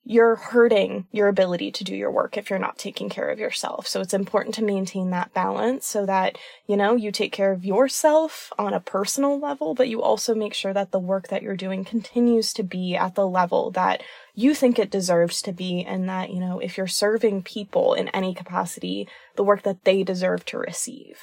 you're 0.09 0.37
hurting 0.37 1.05
your 1.11 1.27
ability 1.27 1.73
to 1.73 1.83
do 1.83 1.95
your 1.95 2.12
work 2.12 2.37
if 2.37 2.49
you're 2.49 2.61
not 2.61 2.79
taking 2.79 3.09
care 3.09 3.29
of 3.29 3.40
yourself. 3.40 3.88
So 3.88 4.01
it's 4.01 4.14
important 4.14 4.55
to 4.55 4.64
maintain 4.64 5.11
that 5.11 5.35
balance 5.35 5.85
so 5.85 6.07
that, 6.07 6.38
you 6.69 6.77
know, 6.77 6.95
you 6.95 7.11
take 7.11 7.33
care 7.33 7.51
of 7.51 7.64
yourself 7.64 8.53
on 8.57 8.73
a 8.73 8.79
personal 8.79 9.37
level, 9.40 9.75
but 9.75 9.88
you 9.88 10.01
also 10.01 10.33
make 10.33 10.55
sure 10.55 10.73
that 10.73 10.92
the 10.92 11.01
work 11.01 11.27
that 11.27 11.42
you're 11.42 11.57
doing 11.57 11.85
continues 11.85 12.53
to 12.53 12.62
be 12.62 12.95
at 12.95 13.16
the 13.16 13.27
level 13.27 13.73
that 13.73 14.01
you 14.33 14.55
think 14.55 14.79
it 14.79 14.92
deserves 14.92 15.42
to 15.42 15.53
be 15.53 15.85
and 15.85 16.09
that, 16.09 16.31
you 16.31 16.38
know, 16.38 16.61
if 16.61 16.77
you're 16.77 16.87
serving 16.87 17.42
people 17.42 17.92
in 17.92 18.07
any 18.11 18.33
capacity, 18.33 19.09
the 19.35 19.42
work 19.42 19.64
that 19.64 19.83
they 19.83 20.05
deserve 20.05 20.45
to 20.45 20.57
receive. 20.57 21.19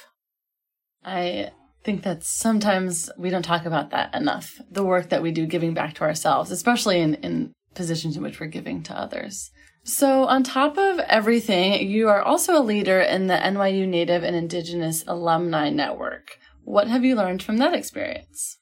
I 1.02 1.52
think 1.84 2.02
that 2.02 2.22
sometimes 2.22 3.10
we 3.16 3.30
don't 3.30 3.44
talk 3.44 3.64
about 3.64 3.92
that 3.92 4.14
enough. 4.14 4.60
The 4.70 4.84
work 4.84 5.08
that 5.08 5.22
we 5.22 5.32
do 5.32 5.46
giving 5.46 5.72
back 5.72 5.94
to 5.94 6.02
ourselves, 6.02 6.50
especially 6.50 7.00
in, 7.00 7.14
in 7.14 7.52
positions 7.74 8.16
in 8.16 8.22
which 8.22 8.40
we're 8.40 8.46
giving 8.46 8.82
to 8.84 8.98
others. 8.98 9.50
So, 9.82 10.24
on 10.24 10.42
top 10.42 10.78
of 10.78 10.98
everything, 11.00 11.86
you 11.88 12.08
are 12.08 12.22
also 12.22 12.58
a 12.58 12.64
leader 12.64 13.00
in 13.00 13.26
the 13.26 13.34
NYU 13.34 13.86
Native 13.86 14.22
and 14.22 14.34
Indigenous 14.34 15.04
Alumni 15.06 15.68
Network. 15.68 16.38
What 16.62 16.88
have 16.88 17.04
you 17.04 17.14
learned 17.14 17.42
from 17.42 17.58
that 17.58 17.74
experience? 17.74 18.58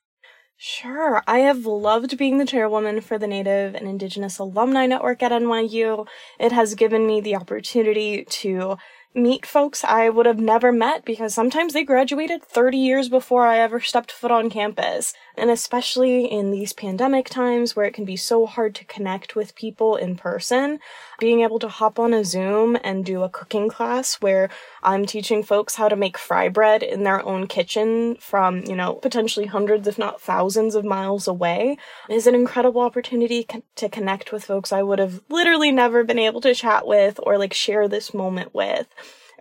Sure. 0.57 1.22
I 1.27 1.40
have 1.40 1.66
loved 1.66 2.16
being 2.16 2.38
the 2.38 2.46
chairwoman 2.46 3.01
for 3.01 3.18
the 3.18 3.27
Native 3.27 3.75
and 3.75 3.88
Indigenous 3.88 4.38
Alumni 4.38 4.87
Network 4.87 5.22
at 5.22 5.33
NYU. 5.33 6.07
It 6.38 6.53
has 6.53 6.75
given 6.75 7.07
me 7.07 7.20
the 7.20 7.37
opportunity 7.37 8.25
to 8.25 8.77
meet 9.14 9.44
folks 9.44 9.85
I 9.85 10.09
would 10.09 10.27
have 10.27 10.38
never 10.38 10.72
met 10.72 11.05
because 11.05 11.35
sometimes 11.35 11.72
they 11.72 11.85
graduated 11.85 12.44
30 12.44 12.79
years 12.79 13.09
before 13.09 13.46
I 13.46 13.59
ever 13.59 13.81
stepped 13.81 14.11
foot 14.11 14.31
on 14.31 14.51
campus. 14.51 15.12
And 15.37 15.51
especially 15.51 16.27
in 16.27 16.51
these 16.51 16.73
pandemic 16.73 17.29
times 17.29 17.75
where 17.75 17.87
it 17.87 17.95
can 17.95 18.05
be 18.05 18.16
so 18.16 18.47
hard 18.47 18.75
to 18.75 18.85
connect 18.85 19.35
with 19.35 19.55
people 19.55 19.97
in 19.97 20.16
person, 20.16 20.79
being 21.18 21.40
able 21.40 21.59
to 21.61 21.68
hop 21.68 21.99
on 21.99 22.12
a 22.12 22.25
Zoom 22.25 22.77
and 22.85 23.05
do 23.05 23.23
a 23.23 23.29
cooking 23.29 23.68
class 23.68 24.16
where 24.16 24.51
I'm 24.83 25.07
teaching 25.07 25.42
folks 25.42 25.77
how 25.77 25.88
to 25.88 25.97
make 25.97 26.18
fry 26.18 26.49
bread 26.49 26.83
in 26.83 27.05
their 27.05 27.25
own 27.25 27.47
kitchen 27.47 28.16
from, 28.16 28.64
you 28.64 28.77
know, 28.77 28.95
potentially 28.95 29.47
hundreds, 29.47 29.88
if 29.88 29.99
not 29.99 30.21
thousands 30.21 30.75
of 30.75 30.85
miles 30.85 31.27
away 31.27 31.79
is 32.09 32.27
an 32.27 32.35
incredible 32.35 32.83
opportunity 32.83 33.47
to 33.77 33.88
connect 33.88 34.33
with 34.33 34.45
folks 34.45 34.73
I 34.73 34.83
would 34.83 34.99
have 34.99 35.23
literally 35.29 35.73
never 35.73 36.05
been 36.05 36.18
able 36.18 36.40
to 36.42 36.55
chat 36.55 36.87
with 36.87 37.18
or 37.23 37.38
like 37.38 37.55
share 37.55 37.88
this 37.88 38.12
moment 38.12 38.55
with. 38.55 38.87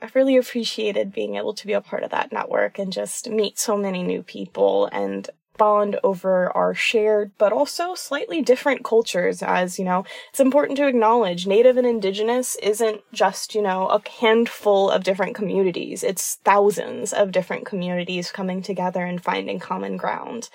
I've 0.02 0.16
really 0.16 0.38
appreciated 0.38 1.14
being 1.14 1.36
able 1.36 1.54
to 1.54 1.68
be 1.68 1.74
a 1.74 1.82
part 1.82 2.04
of 2.04 2.10
that 2.12 2.32
network 2.32 2.80
and 2.80 2.92
just 2.92 3.30
meet 3.30 3.60
so 3.60 3.78
many 3.78 4.02
new 4.02 4.24
people 4.24 4.88
and 4.88 5.30
bond 5.62 6.00
over 6.04 6.52
our 6.58 6.74
shared 6.74 7.32
but 7.38 7.54
also 7.54 7.94
slightly 7.94 8.42
different 8.42 8.84
cultures 8.84 9.44
as 9.44 9.78
you 9.78 9.86
know 9.86 10.04
it's 10.32 10.40
important 10.40 10.76
to 10.78 10.88
acknowledge 10.88 11.46
native 11.46 11.78
and 11.78 11.86
indigenous 11.86 12.56
isn't 12.64 13.02
just 13.14 13.54
you 13.54 13.62
know 13.62 13.88
a 13.90 14.02
handful 14.20 14.90
of 14.90 15.04
different 15.04 15.36
communities. 15.36 16.04
It's 16.04 16.36
thousands 16.44 17.14
of 17.14 17.32
different 17.32 17.66
communities 17.66 18.32
coming 18.32 18.62
together 18.62 19.04
and 19.04 19.24
finding 19.24 19.60
common 19.60 19.98
ground. 19.98 20.50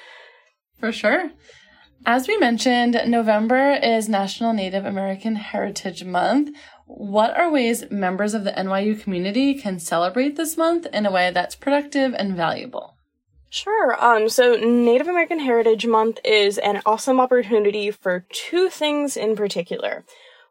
For 0.78 0.92
sure. 0.92 1.30
As 2.04 2.28
we 2.28 2.36
mentioned 2.36 3.00
november 3.06 3.72
is 3.82 4.08
national 4.08 4.52
native 4.52 4.84
american 4.84 5.36
heritage 5.36 6.04
month. 6.04 6.56
What 6.86 7.36
are 7.36 7.50
ways 7.50 7.84
members 7.90 8.32
of 8.34 8.44
the 8.44 8.52
NYU 8.52 9.00
community 9.00 9.54
can 9.54 9.78
celebrate 9.78 10.36
this 10.36 10.56
month 10.56 10.86
in 10.92 11.04
a 11.04 11.10
way 11.10 11.30
that's 11.32 11.56
productive 11.56 12.14
and 12.14 12.36
valuable? 12.36 12.95
Sure. 13.50 13.96
Um, 14.04 14.28
so 14.28 14.56
Native 14.56 15.08
American 15.08 15.38
Heritage 15.40 15.86
Month 15.86 16.18
is 16.24 16.58
an 16.58 16.82
awesome 16.84 17.20
opportunity 17.20 17.90
for 17.90 18.26
two 18.30 18.68
things 18.68 19.16
in 19.16 19.36
particular. 19.36 20.04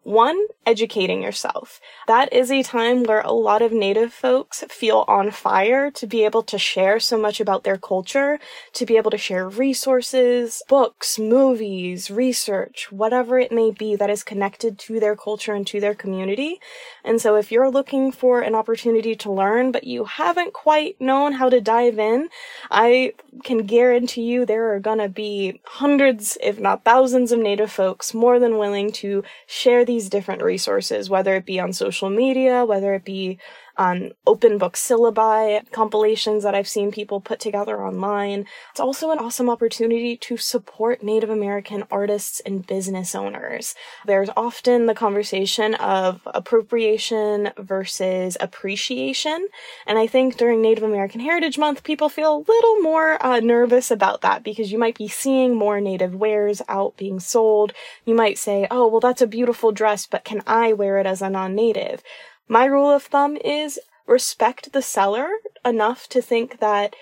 One, 0.06 0.46
educating 0.68 1.24
yourself. 1.24 1.82
That 2.08 2.32
is 2.32 2.52
a 2.52 2.62
time 2.62 3.06
where 3.06 3.22
a 3.22 3.32
lot 3.32 3.64
of 3.64 3.72
Native 3.72 4.14
folks 4.14 4.64
feel 4.70 5.04
on 5.08 5.32
fire 5.32 5.90
to 5.90 6.06
be 6.06 6.26
able 6.26 6.44
to 6.44 6.60
share 6.60 7.00
so 7.00 7.18
much 7.18 7.40
about 7.40 7.64
their 7.64 7.78
culture, 7.78 8.38
to 8.74 8.86
be 8.86 8.98
able 8.98 9.10
to 9.10 9.18
share 9.18 9.50
resources, 9.50 10.62
books, 10.70 11.18
movies, 11.18 12.12
research, 12.12 12.92
whatever 12.92 13.40
it 13.40 13.52
may 13.52 13.72
be 13.72 13.96
that 13.96 14.12
is 14.12 14.24
connected 14.24 14.78
to 14.78 15.00
their 15.00 15.16
culture 15.16 15.56
and 15.56 15.66
to 15.66 15.80
their 15.80 15.96
community. 15.96 16.60
And 17.04 17.20
so 17.20 17.36
if 17.36 17.52
you're 17.52 17.72
looking 17.72 18.12
for 18.12 18.42
an 18.42 18.54
opportunity 18.54 19.16
to 19.16 19.32
learn, 19.32 19.72
but 19.72 19.86
you 19.86 20.06
haven't 20.06 20.54
quite 20.54 21.02
known 21.02 21.34
how 21.34 21.50
to 21.50 21.60
dive 21.60 21.98
in, 21.98 22.30
I 22.70 23.14
can 23.44 23.66
guarantee 23.66 24.22
you 24.22 24.46
there 24.46 24.72
are 24.72 24.80
gonna 24.80 25.10
be 25.10 25.62
hundreds, 25.66 26.38
if 26.44 26.60
not 26.60 26.84
thousands 26.84 27.32
of 27.32 27.40
Native 27.40 27.72
folks 27.72 28.14
more 28.14 28.38
than 28.38 28.60
willing 28.60 28.92
to 28.92 29.24
share 29.48 29.84
these 29.84 29.95
these 29.96 30.10
different 30.10 30.42
resources, 30.42 31.10
whether 31.10 31.36
it 31.36 31.46
be 31.46 31.60
on 31.60 31.72
social 31.74 32.10
media, 32.10 32.66
whether 32.66 32.94
it 32.94 33.06
be 33.06 33.40
on 33.78 34.12
open 34.26 34.58
book 34.58 34.76
syllabi 34.76 35.70
compilations 35.72 36.44
that 36.44 36.56
I've 36.56 36.68
seen 36.68 36.92
people 36.92 37.20
put 37.20 37.40
together 37.40 37.84
online. 37.84 38.46
It's 38.72 38.80
also 38.80 39.12
an 39.12 39.20
awesome 39.20 39.50
opportunity 39.50 40.18
to 40.18 40.38
support 40.38 41.04
Native 41.04 41.30
American 41.30 41.84
artists 41.92 42.40
and 42.46 42.66
business 42.66 43.16
owners. 43.16 43.76
There's 44.06 44.30
often 44.36 44.86
the 44.86 44.94
conversation 44.94 45.76
of 45.76 46.22
appropriation 46.26 47.52
versus 47.58 48.38
appreciation. 48.40 49.48
And 49.86 49.98
I 49.98 50.08
think 50.08 50.38
during 50.38 50.62
Native 50.62 50.84
American 50.84 51.22
Heritage 51.22 51.58
Month, 51.58 51.84
people 51.84 52.10
feel 52.10 52.38
a 52.38 52.46
little 52.48 52.82
more 52.82 53.24
uh, 53.26 53.40
nervous 53.40 53.92
about 53.92 54.22
that 54.22 54.44
because 54.44 54.72
you 54.72 54.78
might 54.78 54.98
be 54.98 55.08
seeing 55.08 55.56
more 55.56 55.82
Native 55.82 56.16
wares 56.16 56.62
out 56.68 56.98
being 56.98 57.20
sold. 57.20 57.74
You 58.06 58.16
might 58.16 58.38
say, 58.38 58.68
oh, 58.72 58.88
well, 58.88 59.00
that's 59.00 59.22
a 59.22 59.28
beautiful 59.28 59.72
dress, 59.72 60.06
but 60.06 60.24
can 60.24 60.42
I 60.48 60.74
wear 60.74 60.98
it 60.98 61.06
as 61.06 61.22
a 61.22 61.30
non-Native? 61.30 62.04
My 62.48 62.66
rule 62.66 62.92
of 62.92 63.04
thumb 63.04 63.38
is 63.38 63.80
respect 64.06 64.72
the 64.72 64.82
seller 64.82 65.28
enough 65.64 66.08
to 66.10 66.22
think 66.22 66.60
that 66.60 66.96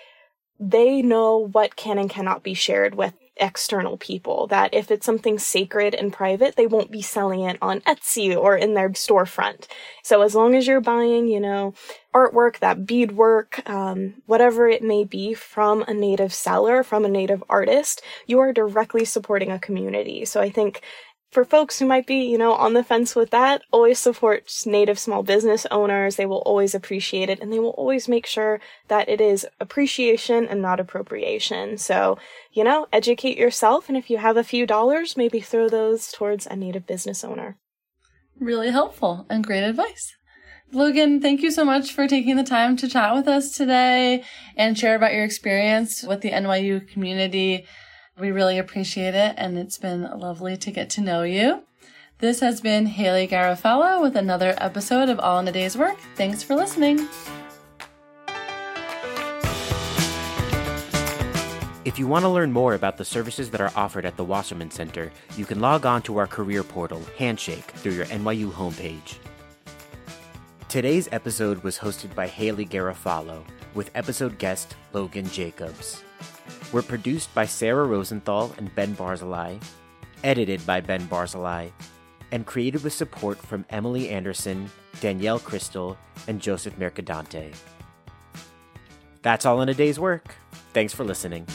they 0.59 1.01
know 1.01 1.37
what 1.37 1.75
can 1.75 1.97
and 1.97 2.09
cannot 2.09 2.43
be 2.43 2.53
shared 2.53 2.95
with 2.95 3.13
external 3.37 3.97
people. 3.97 4.47
That 4.47 4.73
if 4.73 4.91
it's 4.91 5.05
something 5.05 5.39
sacred 5.39 5.95
and 5.95 6.13
private, 6.13 6.55
they 6.55 6.67
won't 6.67 6.91
be 6.91 7.01
selling 7.01 7.41
it 7.41 7.57
on 7.61 7.81
Etsy 7.81 8.35
or 8.37 8.55
in 8.55 8.73
their 8.73 8.89
storefront. 8.91 9.67
So 10.03 10.21
as 10.21 10.35
long 10.35 10.55
as 10.55 10.67
you're 10.67 10.81
buying, 10.81 11.27
you 11.27 11.39
know, 11.39 11.73
artwork, 12.13 12.59
that 12.59 12.85
beadwork, 12.85 13.67
um, 13.67 14.21
whatever 14.27 14.69
it 14.69 14.83
may 14.83 15.03
be 15.03 15.33
from 15.33 15.83
a 15.87 15.93
native 15.93 16.33
seller, 16.33 16.83
from 16.83 17.05
a 17.05 17.09
native 17.09 17.43
artist, 17.49 18.01
you 18.27 18.39
are 18.39 18.53
directly 18.53 19.03
supporting 19.03 19.51
a 19.51 19.59
community. 19.59 20.25
So 20.25 20.39
I 20.39 20.49
think 20.49 20.81
for 21.33 21.43
folks 21.43 21.79
who 21.79 21.85
might 21.85 22.05
be, 22.05 22.23
you 22.23 22.37
know, 22.37 22.53
on 22.53 22.73
the 22.73 22.83
fence 22.83 23.15
with 23.15 23.31
that, 23.31 23.63
always 23.71 23.99
support 23.99 24.51
native 24.65 24.99
small 24.99 25.23
business 25.23 25.65
owners. 25.71 26.15
They 26.15 26.25
will 26.25 26.43
always 26.45 26.75
appreciate 26.75 27.29
it 27.29 27.39
and 27.39 27.51
they 27.51 27.59
will 27.59 27.71
always 27.71 28.07
make 28.07 28.25
sure 28.25 28.59
that 28.87 29.09
it 29.09 29.19
is 29.19 29.47
appreciation 29.59 30.47
and 30.47 30.61
not 30.61 30.79
appropriation. 30.79 31.77
So, 31.77 32.17
you 32.51 32.63
know, 32.63 32.87
educate 32.93 33.37
yourself. 33.37 33.89
And 33.89 33.97
if 33.97 34.09
you 34.09 34.17
have 34.19 34.37
a 34.37 34.43
few 34.43 34.65
dollars, 34.65 35.17
maybe 35.17 35.39
throw 35.39 35.67
those 35.67 36.11
towards 36.11 36.45
a 36.45 36.55
native 36.55 36.85
business 36.85 37.23
owner. 37.23 37.57
Really 38.39 38.69
helpful 38.69 39.25
and 39.29 39.43
great 39.43 39.63
advice. 39.63 40.15
Logan, 40.71 41.21
thank 41.21 41.41
you 41.41 41.51
so 41.51 41.63
much 41.63 41.93
for 41.93 42.07
taking 42.07 42.35
the 42.35 42.43
time 42.43 42.75
to 42.77 42.87
chat 42.87 43.13
with 43.13 43.27
us 43.27 43.51
today 43.51 44.23
and 44.57 44.77
share 44.77 44.95
about 44.95 45.13
your 45.13 45.23
experience 45.23 46.01
with 46.01 46.21
the 46.21 46.31
NYU 46.31 46.87
community. 46.87 47.65
We 48.19 48.29
really 48.29 48.59
appreciate 48.59 49.15
it, 49.15 49.33
and 49.37 49.57
it's 49.57 49.79
been 49.79 50.03
lovely 50.03 50.55
to 50.57 50.71
get 50.71 50.89
to 50.91 51.01
know 51.01 51.23
you. 51.23 51.63
This 52.19 52.41
has 52.41 52.61
been 52.61 52.85
Haley 52.85 53.27
Garofalo 53.27 54.01
with 54.03 54.15
another 54.15 54.53
episode 54.59 55.09
of 55.09 55.19
All 55.19 55.39
in 55.39 55.47
a 55.47 55.51
Day's 55.51 55.75
Work. 55.75 55.97
Thanks 56.15 56.43
for 56.43 56.55
listening. 56.55 57.07
If 61.85 61.97
you 61.97 62.05
want 62.07 62.23
to 62.23 62.29
learn 62.29 62.51
more 62.51 62.75
about 62.75 62.97
the 62.97 63.03
services 63.03 63.49
that 63.49 63.59
are 63.59 63.73
offered 63.75 64.05
at 64.05 64.15
the 64.15 64.23
Wasserman 64.23 64.69
Center, 64.69 65.11
you 65.35 65.43
can 65.43 65.59
log 65.59 65.87
on 65.87 66.03
to 66.03 66.17
our 66.17 66.27
career 66.27 66.63
portal, 66.63 67.01
Handshake, 67.17 67.65
through 67.71 67.93
your 67.93 68.05
NYU 68.05 68.51
homepage. 68.51 69.15
Today's 70.69 71.09
episode 71.11 71.63
was 71.63 71.79
hosted 71.79 72.13
by 72.13 72.27
Haley 72.27 72.67
Garofalo, 72.67 73.43
with 73.73 73.89
episode 73.95 74.37
guest 74.37 74.75
Logan 74.93 75.27
Jacobs. 75.29 76.03
We're 76.71 76.81
produced 76.81 77.33
by 77.33 77.45
Sarah 77.45 77.85
Rosenthal 77.85 78.53
and 78.57 78.73
Ben 78.75 78.95
Barzilai, 78.95 79.61
edited 80.23 80.65
by 80.65 80.81
Ben 80.81 81.07
Barzilai, 81.07 81.71
and 82.31 82.45
created 82.45 82.83
with 82.83 82.93
support 82.93 83.37
from 83.37 83.65
Emily 83.69 84.09
Anderson, 84.09 84.69
Danielle 85.01 85.39
Crystal, 85.39 85.97
and 86.27 86.41
Joseph 86.41 86.77
Mercadante. 86.77 87.53
That's 89.21 89.45
all 89.45 89.61
in 89.61 89.69
a 89.69 89.73
day's 89.73 89.99
work. 89.99 90.35
Thanks 90.73 90.93
for 90.93 91.03
listening. 91.03 91.47